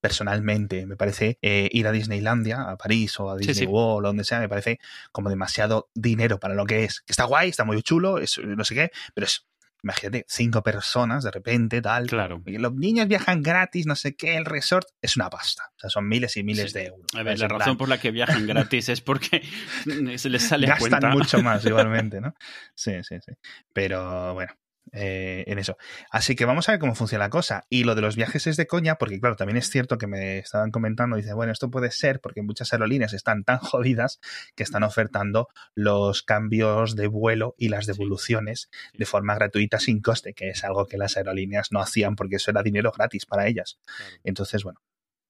personalmente, 0.00 0.84
me 0.84 0.96
parece 0.96 1.38
eh, 1.40 1.70
ir 1.72 1.86
a 1.86 1.92
Disneylandia, 1.92 2.60
a 2.62 2.76
París 2.76 3.18
o 3.20 3.30
a 3.30 3.36
Disney 3.36 3.66
World 3.66 4.04
o 4.04 4.08
donde 4.08 4.24
sea, 4.24 4.38
me 4.38 4.50
parece 4.50 4.78
como 5.12 5.30
demasiado 5.30 5.88
dinero 5.94 6.38
para 6.38 6.54
lo 6.54 6.66
que 6.66 6.84
es. 6.84 7.00
Que 7.00 7.12
está 7.12 7.24
guay, 7.24 7.48
está 7.48 7.64
muy 7.64 7.82
chulo, 7.82 8.18
es 8.18 8.38
no 8.38 8.64
sé 8.64 8.74
qué, 8.74 8.90
pero 9.14 9.26
es 9.26 9.46
imagínate, 9.84 10.24
cinco 10.28 10.62
personas 10.62 11.22
de 11.22 11.30
repente, 11.30 11.80
tal. 11.80 12.06
Claro. 12.06 12.42
Y 12.46 12.58
los 12.58 12.74
niños 12.74 13.06
viajan 13.06 13.42
gratis, 13.42 13.86
no 13.86 13.94
sé 13.94 14.16
qué, 14.16 14.36
el 14.36 14.46
resort 14.46 14.88
es 15.00 15.16
una 15.16 15.30
pasta. 15.30 15.70
O 15.76 15.78
sea, 15.78 15.90
son 15.90 16.08
miles 16.08 16.36
y 16.36 16.42
miles 16.42 16.72
de 16.72 16.86
euros. 16.86 17.06
A 17.14 17.22
ver, 17.22 17.38
la 17.38 17.48
razón 17.48 17.76
por 17.76 17.88
la 17.88 18.00
que 18.00 18.10
viajan 18.10 18.46
gratis 18.46 18.88
es 18.88 19.00
porque 19.00 19.42
se 20.16 20.28
les 20.30 20.42
sale 20.42 20.66
Gastan 20.66 20.88
cuenta. 20.88 21.10
mucho 21.10 21.42
más 21.42 21.64
igualmente, 21.64 22.20
¿no? 22.22 22.34
Sí, 22.74 22.92
sí, 23.02 23.16
sí. 23.24 23.32
Pero 23.72 24.34
bueno, 24.34 24.52
eh, 24.96 25.42
en 25.48 25.58
eso. 25.58 25.76
Así 26.08 26.36
que 26.36 26.44
vamos 26.44 26.68
a 26.68 26.72
ver 26.72 26.78
cómo 26.78 26.94
funciona 26.94 27.24
la 27.24 27.30
cosa. 27.30 27.66
Y 27.68 27.82
lo 27.82 27.96
de 27.96 28.02
los 28.02 28.14
viajes 28.14 28.46
es 28.46 28.56
de 28.56 28.68
coña, 28.68 28.94
porque 28.94 29.18
claro, 29.18 29.34
también 29.34 29.56
es 29.56 29.68
cierto 29.68 29.98
que 29.98 30.06
me 30.06 30.38
estaban 30.38 30.70
comentando, 30.70 31.16
dice, 31.16 31.32
bueno, 31.32 31.52
esto 31.52 31.68
puede 31.68 31.90
ser 31.90 32.20
porque 32.20 32.42
muchas 32.42 32.72
aerolíneas 32.72 33.12
están 33.12 33.42
tan 33.42 33.58
jodidas 33.58 34.20
que 34.54 34.62
están 34.62 34.84
ofertando 34.84 35.48
los 35.74 36.22
cambios 36.22 36.94
de 36.94 37.08
vuelo 37.08 37.56
y 37.58 37.70
las 37.70 37.86
devoluciones 37.86 38.70
de 38.92 39.04
forma 39.04 39.34
gratuita 39.34 39.80
sin 39.80 40.00
coste, 40.00 40.32
que 40.32 40.50
es 40.50 40.62
algo 40.62 40.86
que 40.86 40.96
las 40.96 41.16
aerolíneas 41.16 41.72
no 41.72 41.80
hacían 41.80 42.14
porque 42.14 42.36
eso 42.36 42.52
era 42.52 42.62
dinero 42.62 42.92
gratis 42.92 43.26
para 43.26 43.48
ellas. 43.48 43.80
Entonces, 44.22 44.62
bueno, 44.62 44.80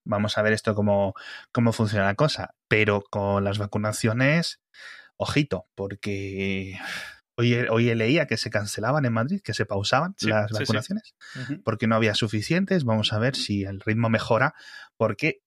vamos 0.05 0.37
a 0.37 0.43
ver 0.43 0.53
esto 0.53 0.75
cómo, 0.75 1.15
cómo 1.53 1.73
funciona 1.73 2.05
la 2.05 2.17
cosa. 2.17 2.55
Pero 2.69 3.03
con 3.09 3.45
las 3.45 3.57
vacunaciones, 3.57 4.61
ojito, 5.17 5.69
porque 5.75 6.79
Hoy, 7.37 7.95
leía 7.95 8.27
que 8.27 8.37
se 8.37 8.51
cancelaban 8.51 9.05
en 9.05 9.13
Madrid, 9.13 9.41
que 9.43 9.55
se 9.55 9.67
pausaban 9.67 10.15
las 10.21 10.53
vacunaciones, 10.53 11.15
porque 11.65 11.87
no 11.87 11.97
había 11.97 12.15
suficientes. 12.15 12.85
Vamos 12.85 13.13
a 13.13 13.19
ver 13.19 13.35
si 13.35 13.65
el 13.65 13.81
ritmo 13.81 14.09
mejora, 14.09 14.55
porque 14.97 15.43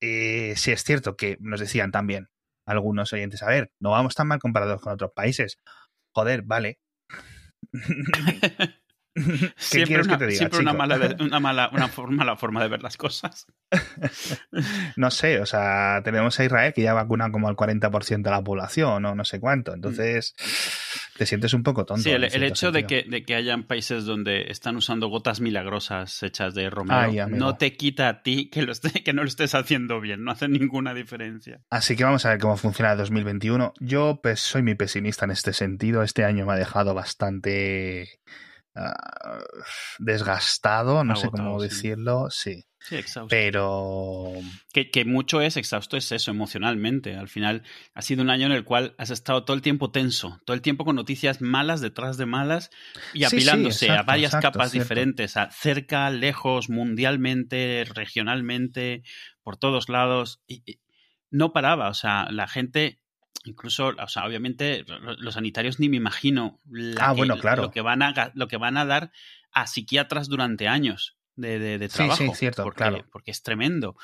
eh, 0.00 0.54
si 0.56 0.72
es 0.72 0.84
cierto 0.84 1.16
que 1.16 1.38
nos 1.40 1.60
decían 1.60 1.92
también 1.92 2.28
algunos 2.66 3.12
oyentes, 3.12 3.42
a 3.42 3.48
ver, 3.48 3.72
no 3.80 3.90
vamos 3.90 4.14
tan 4.14 4.28
mal 4.28 4.38
comparados 4.38 4.82
con 4.82 4.92
otros 4.92 5.12
países. 5.14 5.58
Joder, 6.12 6.42
vale. 6.42 6.78
¿Qué 9.40 9.52
siempre 9.58 9.86
quieres 9.86 10.06
una, 10.06 10.18
que 10.18 10.24
te 10.24 10.30
diga? 10.30 10.38
Siempre 10.38 10.60
una 10.60 10.72
mala, 10.72 10.96
una, 11.20 11.40
mala, 11.40 11.70
una 11.72 11.90
mala 12.10 12.36
forma 12.36 12.62
de 12.62 12.68
ver 12.68 12.82
las 12.82 12.96
cosas. 12.96 13.46
no 14.96 15.10
sé, 15.10 15.40
o 15.40 15.46
sea, 15.46 16.00
tenemos 16.04 16.38
a 16.38 16.44
Israel 16.44 16.72
que 16.74 16.82
ya 16.82 16.94
vacuna 16.94 17.30
como 17.30 17.48
al 17.48 17.56
40% 17.56 18.22
de 18.22 18.30
la 18.30 18.42
población 18.42 19.04
o 19.04 19.14
no 19.14 19.24
sé 19.24 19.40
cuánto. 19.40 19.74
Entonces, 19.74 20.34
te 21.16 21.26
sientes 21.26 21.52
un 21.52 21.62
poco 21.62 21.84
tonto. 21.84 22.02
Sí, 22.02 22.10
el, 22.10 22.42
hecho 22.42 22.72
de 22.72 22.86
que, 22.86 23.04
de 23.08 23.24
que 23.24 23.34
hayan 23.34 23.64
países 23.64 24.04
donde 24.06 24.50
están 24.50 24.76
usando 24.76 25.08
gotas 25.08 25.40
milagrosas 25.40 26.22
hechas 26.22 26.54
de 26.54 26.70
romero 26.70 27.28
no 27.28 27.56
te 27.56 27.76
quita 27.76 28.08
a 28.08 28.22
ti 28.22 28.48
que, 28.48 28.62
lo 28.62 28.72
esté, 28.72 29.02
que 29.02 29.12
no 29.12 29.22
lo 29.22 29.28
estés 29.28 29.54
haciendo 29.54 30.00
bien. 30.00 30.24
No 30.24 30.30
hace 30.30 30.48
ninguna 30.48 30.94
diferencia. 30.94 31.60
Así 31.70 31.96
que 31.96 32.04
vamos 32.04 32.24
a 32.24 32.30
ver 32.30 32.38
cómo 32.38 32.56
funciona 32.56 32.92
el 32.92 32.98
2021. 32.98 33.74
Yo 33.80 34.20
pues, 34.22 34.40
soy 34.40 34.62
muy 34.62 34.74
pesimista 34.74 35.24
en 35.26 35.32
este 35.32 35.52
sentido. 35.52 36.02
Este 36.02 36.24
año 36.24 36.46
me 36.46 36.54
ha 36.54 36.56
dejado 36.56 36.94
bastante 36.94 38.20
Ah, 38.74 39.40
desgastado, 39.98 41.02
no 41.04 41.16
sé 41.16 41.28
cómo 41.28 41.60
decirlo, 41.60 42.30
sí. 42.30 42.64
Sí, 42.82 42.96
exhausto. 42.96 43.28
Pero. 43.28 44.32
Que, 44.72 45.04
mucho 45.04 45.42
es 45.42 45.58
exhausto, 45.58 45.98
es 45.98 46.12
eso, 46.12 46.30
emocionalmente. 46.30 47.14
Al 47.14 47.28
final 47.28 47.62
ha 47.94 48.00
sido 48.00 48.22
un 48.22 48.30
año 48.30 48.46
en 48.46 48.52
el 48.52 48.64
cual 48.64 48.94
has 48.96 49.10
estado 49.10 49.44
todo 49.44 49.54
el 49.54 49.60
tiempo 49.60 49.90
tenso, 49.90 50.40
todo 50.46 50.54
el 50.54 50.62
tiempo 50.62 50.86
con 50.86 50.96
noticias 50.96 51.42
malas 51.42 51.82
detrás 51.82 52.16
de 52.16 52.24
malas 52.24 52.70
y 53.12 53.24
apilándose 53.24 53.90
a 53.90 54.02
varias 54.02 54.34
capas 54.34 54.72
diferentes, 54.72 55.36
a 55.36 55.50
cerca, 55.50 56.08
lejos, 56.08 56.70
mundialmente, 56.70 57.84
regionalmente, 57.94 59.02
por 59.42 59.58
todos 59.58 59.88
lados. 59.90 60.40
y 60.46 60.80
no 61.30 61.52
paraba, 61.52 61.88
o 61.88 61.94
sea, 61.94 62.28
la 62.30 62.48
gente 62.48 62.99
incluso, 63.44 63.88
o 63.98 64.08
sea, 64.08 64.26
obviamente 64.26 64.84
los 65.18 65.34
sanitarios 65.34 65.80
ni 65.80 65.88
me 65.88 65.96
imagino 65.96 66.60
ah, 66.98 67.12
bueno, 67.12 67.38
claro. 67.38 67.62
lo, 67.62 67.70
que 67.70 67.80
van 67.80 68.02
a, 68.02 68.32
lo 68.34 68.48
que 68.48 68.56
van 68.56 68.76
a 68.76 68.84
dar 68.84 69.12
a 69.52 69.66
psiquiatras 69.66 70.28
durante 70.28 70.68
años 70.68 71.16
de, 71.36 71.58
de, 71.58 71.88
trabajo. 71.88 72.18
Sí, 72.18 72.28
sí, 72.28 72.34
cierto, 72.34 72.64
porque, 72.64 72.78
claro. 72.78 73.06
Porque 73.10 73.30
es 73.30 73.42
tremendo. 73.42 73.96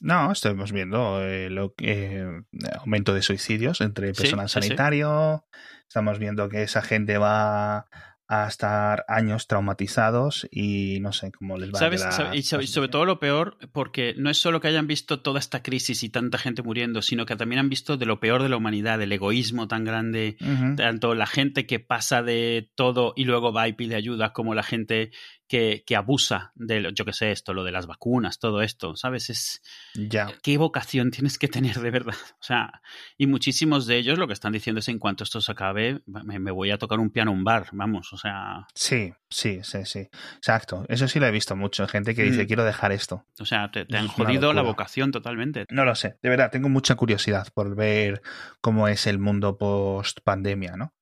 No, 0.00 0.32
estamos 0.32 0.72
viendo 0.72 1.22
eh, 1.22 1.50
lo, 1.50 1.74
eh, 1.78 2.42
aumento 2.78 3.12
de 3.12 3.22
suicidios 3.22 3.82
entre 3.82 4.14
personal 4.14 4.48
sanitario. 4.48 5.44
Estamos 5.82 6.18
viendo 6.18 6.48
que 6.48 6.62
esa 6.62 6.80
gente 6.80 7.18
va 7.18 7.86
a 8.32 8.46
estar 8.46 9.04
años 9.08 9.48
traumatizados 9.48 10.46
y 10.52 11.00
no 11.00 11.12
sé 11.12 11.32
cómo 11.32 11.58
les 11.58 11.72
va 11.72 11.84
a 11.84 11.90
quedar. 11.90 12.36
Y 12.36 12.42
sobre, 12.44 12.86
todo 12.86 13.04
lo 13.04 13.18
peor, 13.18 13.58
porque 13.72 14.14
no 14.16 14.30
es 14.30 14.38
solo 14.38 14.60
que 14.60 14.68
hayan 14.68 14.86
visto 14.86 15.20
toda 15.20 15.40
esta 15.40 15.64
crisis 15.64 16.04
y 16.04 16.10
tanta 16.10 16.38
gente 16.38 16.62
muriendo, 16.62 17.02
sino 17.02 17.26
que 17.26 17.34
también 17.34 17.58
han 17.58 17.68
visto 17.68 17.96
de 17.96 18.06
lo 18.06 18.20
peor 18.20 18.44
de 18.44 18.48
la 18.48 18.56
humanidad, 18.56 19.02
el 19.02 19.10
egoísmo 19.10 19.66
tan 19.66 19.84
grande, 19.84 20.36
tanto 20.76 21.16
la 21.16 21.26
gente 21.26 21.66
que 21.66 21.80
pasa 21.80 22.22
de 22.22 22.70
todo 22.76 23.14
y 23.16 23.24
luego 23.24 23.52
va 23.52 23.66
y 23.66 23.72
pide 23.72 23.96
ayuda, 23.96 24.32
como 24.32 24.54
la 24.54 24.62
gente 24.62 25.10
que, 25.50 25.82
que 25.84 25.96
abusa 25.96 26.52
de, 26.54 26.92
yo 26.94 27.04
qué 27.04 27.12
sé, 27.12 27.32
esto, 27.32 27.52
lo 27.52 27.64
de 27.64 27.72
las 27.72 27.88
vacunas, 27.88 28.38
todo 28.38 28.62
esto, 28.62 28.94
¿sabes? 28.94 29.30
Es. 29.30 29.62
Ya. 29.94 30.32
¿Qué 30.44 30.56
vocación 30.58 31.10
tienes 31.10 31.38
que 31.38 31.48
tener 31.48 31.80
de 31.80 31.90
verdad? 31.90 32.14
O 32.34 32.42
sea, 32.42 32.80
y 33.18 33.26
muchísimos 33.26 33.88
de 33.88 33.96
ellos 33.96 34.16
lo 34.16 34.28
que 34.28 34.32
están 34.32 34.52
diciendo 34.52 34.78
es: 34.78 34.86
en 34.86 35.00
cuanto 35.00 35.24
esto 35.24 35.40
se 35.40 35.50
acabe, 35.50 36.02
me, 36.06 36.52
voy 36.52 36.70
a 36.70 36.78
tocar 36.78 37.00
un 37.00 37.10
piano 37.10 37.32
un 37.32 37.42
bar, 37.42 37.66
vamos, 37.72 38.12
o 38.12 38.16
sea. 38.16 38.68
Sí, 38.74 39.12
sí, 39.28 39.58
sí, 39.64 39.84
sí. 39.86 40.08
Exacto. 40.36 40.86
Eso 40.88 41.08
sí 41.08 41.18
lo 41.18 41.26
he 41.26 41.32
visto 41.32 41.56
mucho. 41.56 41.88
Gente 41.88 42.14
que 42.14 42.22
dice: 42.22 42.44
mm. 42.44 42.46
quiero 42.46 42.64
dejar 42.64 42.92
esto. 42.92 43.26
O 43.40 43.44
sea, 43.44 43.72
te, 43.72 43.84
han 43.96 44.06
jodido 44.06 44.52
la 44.52 44.62
vocación 44.62 45.10
totalmente. 45.10 45.66
No 45.68 45.84
lo 45.84 45.96
sé. 45.96 46.16
De 46.22 46.28
verdad, 46.28 46.52
tengo 46.52 46.68
mucha 46.68 46.94
curiosidad 46.94 47.48
por 47.52 47.74
ver 47.74 48.22
cómo 48.60 48.86
es 48.86 49.08
el 49.08 49.18
mundo 49.18 49.58
post 49.58 50.20
pandemia, 50.22 50.76
¿no? 50.76 50.94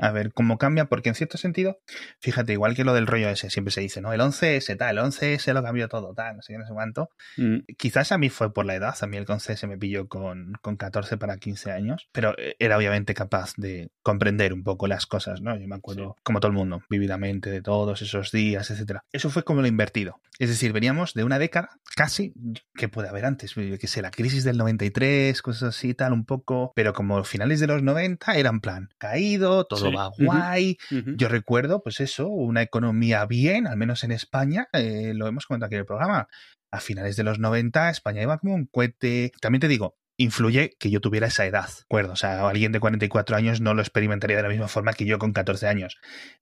A 0.00 0.10
ver 0.10 0.32
cómo 0.32 0.58
cambia, 0.58 0.86
porque 0.86 1.08
en 1.08 1.14
cierto 1.14 1.38
sentido, 1.38 1.78
fíjate, 2.20 2.52
igual 2.52 2.74
que 2.74 2.84
lo 2.84 2.94
del 2.94 3.06
rollo 3.06 3.28
ese, 3.28 3.50
siempre 3.50 3.72
se 3.72 3.80
dice, 3.80 4.00
¿no? 4.00 4.12
El 4.12 4.20
11S, 4.20 4.76
tal, 4.76 4.98
el 4.98 5.04
11S 5.04 5.52
lo 5.52 5.62
cambió 5.62 5.88
todo, 5.88 6.14
tal, 6.14 6.36
no 6.36 6.42
sé 6.42 6.52
qué, 6.52 6.58
no 6.58 6.66
sé 6.66 6.72
cuánto. 6.72 7.10
Mm. 7.36 7.58
Quizás 7.76 8.12
a 8.12 8.18
mí 8.18 8.28
fue 8.28 8.52
por 8.52 8.66
la 8.66 8.74
edad, 8.74 8.94
a 9.00 9.06
mí 9.06 9.16
el 9.16 9.26
11S 9.26 9.68
me 9.68 9.78
pilló 9.78 10.08
con, 10.08 10.54
con 10.62 10.76
14 10.76 11.16
para 11.18 11.36
15 11.36 11.72
años, 11.72 12.08
pero 12.12 12.34
eh, 12.38 12.56
era 12.58 12.76
obviamente 12.76 13.14
capaz 13.14 13.54
de 13.56 13.90
comprender 14.02 14.52
un 14.52 14.64
poco 14.64 14.86
las 14.86 15.06
cosas, 15.06 15.40
¿no? 15.40 15.56
Yo 15.56 15.68
me 15.68 15.76
acuerdo, 15.76 16.16
como 16.22 16.40
todo 16.40 16.50
el 16.50 16.56
mundo, 16.56 16.82
vividamente 16.88 17.50
de 17.50 17.62
todos 17.62 18.02
esos 18.02 18.32
días, 18.32 18.70
etcétera. 18.70 19.04
Eso 19.12 19.30
fue 19.30 19.44
como 19.44 19.60
lo 19.60 19.68
invertido. 19.68 20.20
Es 20.38 20.50
decir, 20.50 20.72
veníamos 20.72 21.14
de 21.14 21.24
una 21.24 21.38
década 21.38 21.80
casi 21.94 22.34
que 22.74 22.88
puede 22.88 23.08
haber 23.08 23.24
antes, 23.24 23.54
que 23.54 23.86
sé, 23.86 24.02
la 24.02 24.10
crisis 24.10 24.44
del 24.44 24.58
93, 24.58 25.40
cosas 25.40 25.76
así, 25.76 25.94
tal, 25.94 26.12
un 26.12 26.24
poco, 26.26 26.72
pero 26.74 26.92
como 26.92 27.22
finales 27.24 27.60
de 27.60 27.66
los 27.66 27.82
90 27.82 28.34
eran 28.36 28.60
plan 28.60 28.90
caído, 28.98 29.64
todo 29.64 29.75
va 29.92 30.10
guay. 30.18 30.78
Yo 31.16 31.28
recuerdo, 31.28 31.82
pues 31.82 32.00
eso, 32.00 32.28
una 32.28 32.62
economía 32.62 33.24
bien, 33.26 33.66
al 33.66 33.76
menos 33.76 34.04
en 34.04 34.12
España, 34.12 34.68
eh, 34.72 35.12
lo 35.14 35.26
hemos 35.26 35.46
comentado 35.46 35.66
aquí 35.66 35.74
en 35.74 35.80
el 35.80 35.86
programa. 35.86 36.28
A 36.70 36.80
finales 36.80 37.16
de 37.16 37.24
los 37.24 37.38
90 37.38 37.90
España 37.90 38.22
iba 38.22 38.38
como 38.38 38.54
un 38.54 38.66
cohete. 38.66 39.32
También 39.40 39.60
te 39.60 39.68
digo, 39.68 39.96
influye 40.16 40.76
que 40.78 40.90
yo 40.90 41.00
tuviera 41.00 41.26
esa 41.26 41.46
edad, 41.46 41.68
acuerdo? 41.84 42.12
O 42.12 42.16
sea, 42.16 42.48
alguien 42.48 42.72
de 42.72 42.80
44 42.80 43.36
años 43.36 43.60
no 43.60 43.74
lo 43.74 43.82
experimentaría 43.82 44.36
de 44.36 44.42
la 44.42 44.48
misma 44.48 44.68
forma 44.68 44.92
que 44.94 45.06
yo 45.06 45.18
con 45.18 45.32
14 45.32 45.66
años. 45.66 45.98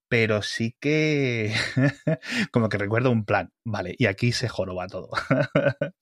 Pero 0.09 0.43
sí 0.43 0.77
que 0.81 1.55
como 2.53 2.69
que 2.69 2.79
recuerdo 2.79 3.11
un 3.11 3.25
plan, 3.25 3.53
vale, 3.65 3.95
y 3.99 4.07
aquí 4.07 4.33
se 4.33 4.49
joroba 4.49 4.87
todo. 4.87 5.11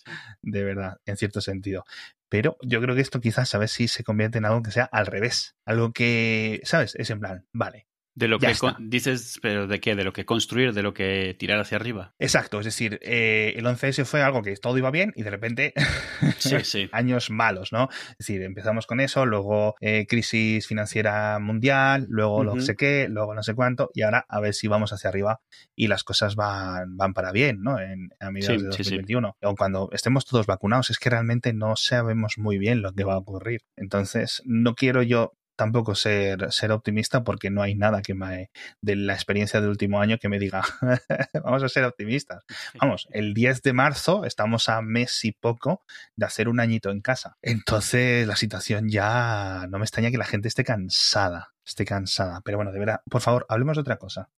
de 0.42 0.64
verdad, 0.64 0.98
en 1.06 1.16
cierto 1.16 1.40
sentido. 1.40 1.85
Pero 2.28 2.56
yo 2.62 2.80
creo 2.80 2.94
que 2.94 3.02
esto 3.02 3.20
quizás, 3.20 3.54
a 3.54 3.58
ver 3.58 3.68
si 3.68 3.88
se 3.88 4.04
convierte 4.04 4.38
en 4.38 4.46
algo 4.46 4.62
que 4.62 4.70
sea 4.70 4.85
al 4.85 5.06
revés. 5.06 5.54
Algo 5.66 5.92
que, 5.92 6.61
¿sabes? 6.64 6.94
Es 6.96 7.11
en 7.11 7.20
plan, 7.20 7.46
vale, 7.52 7.87
de 8.14 8.29
lo 8.29 8.38
que 8.38 8.55
dices, 8.81 9.38
pero 9.40 9.66
¿de 9.66 9.81
qué? 9.81 9.94
¿De 9.94 10.05
lo 10.05 10.12
que 10.12 10.27
construir? 10.27 10.72
¿De 10.75 10.83
lo 10.83 10.92
que 10.92 11.35
tirar 11.38 11.59
hacia 11.59 11.77
arriba? 11.77 12.14
Exacto, 12.18 12.59
es 12.59 12.66
decir, 12.66 12.98
eh, 13.03 13.55
el 13.57 13.64
11S 13.64 14.05
fue 14.05 14.22
algo 14.22 14.42
que 14.42 14.55
todo 14.57 14.77
iba 14.77 14.90
bien 14.90 15.12
y 15.16 15.22
de 15.22 15.31
repente 15.31 15.72
años 16.92 17.31
malos, 17.31 17.72
¿no? 17.72 17.88
Es 18.11 18.18
decir, 18.18 18.42
empezamos 18.42 18.87
con 18.87 19.01
eso, 19.01 19.25
luego 19.25 19.77
eh, 19.81 20.07
crisis 20.07 20.66
financiera 20.66 21.38
mundial, 21.38 22.07
luego 22.09 22.44
no 22.44 22.61
sé 22.61 22.77
qué, 22.77 23.07
luego 23.09 23.35
no 23.35 23.42
sé 23.42 23.55
cuánto, 23.55 23.90
y 23.94 24.03
ahora 24.03 24.27
a 24.29 24.40
ver 24.40 24.55
si 24.55 24.68
vamos 24.68 24.92
hacia 24.92 25.09
arriba 25.09 25.40
y 25.75 25.87
las 25.87 26.05
cosas 26.05 26.37
van, 26.37 26.96
van 26.96 27.14
para 27.14 27.33
bien, 27.33 27.62
¿no? 27.62 27.81
En, 27.81 28.11
a 28.20 28.31
mediados 28.31 28.62
de 28.62 28.68
2021. 28.68 29.37
O 29.40 29.55
cuando 29.57 29.88
estemos 29.92 30.27
todos 30.27 30.46
vacunados, 30.46 30.90
es 30.90 30.98
que 30.98 31.11
realmente 31.11 31.53
no 31.53 31.77
sabemos 31.77 32.35
muy 32.37 32.59
bien 32.59 32.83
lo 32.83 32.92
que 32.92 33.05
va 33.05 33.14
a 33.14 33.18
ocurrir. 33.18 33.62
Entonces, 33.77 34.42
no 34.44 34.75
quiero 34.75 35.03
yo 35.03 35.33
tampoco 35.62 35.94
ser, 35.94 36.51
ser 36.51 36.72
optimista 36.72 37.22
porque 37.22 37.48
no 37.48 37.62
hay 37.62 37.77
nada 37.77 38.03
que 38.03 38.14
me, 38.14 38.51
de 38.81 38.96
la 38.96 39.14
experiencia 39.14 39.61
del 39.61 39.70
último 39.70 40.01
año 40.01 40.18
que 40.18 40.29
me 40.29 40.40
diga, 40.40 40.62
vamos 41.44 41.62
a 41.62 41.68
ser 41.68 41.85
optimistas. 41.85 42.44
Vamos, 42.81 43.07
el 43.12 43.33
10 43.33 43.62
de 43.62 43.72
marzo 43.72 44.25
estamos 44.25 44.68
a 44.68 44.83
mes 44.83 45.25
y 45.25 45.31
poco 45.31 45.85
de 46.16 46.27
hacer 46.27 46.48
un 46.48 46.59
añito 46.59 46.90
en 46.90 47.01
casa. 47.01 47.37
Entonces 47.42 48.27
la 48.27 48.35
situación 48.35 48.88
ya 48.88 49.66
no 49.70 49.79
me 49.79 49.85
extraña 49.85 50.11
que 50.11 50.18
la 50.18 50.25
gente 50.25 50.48
esté 50.48 50.64
cansada 50.64 51.53
esté 51.64 51.85
cansada. 51.85 52.40
Pero 52.44 52.59
bueno, 52.59 52.72
de 52.72 52.81
verdad, 52.81 53.03
por 53.09 53.20
favor, 53.20 53.46
hablemos 53.48 53.77
de 53.77 53.83
otra 53.83 53.96
cosa. 53.96 54.31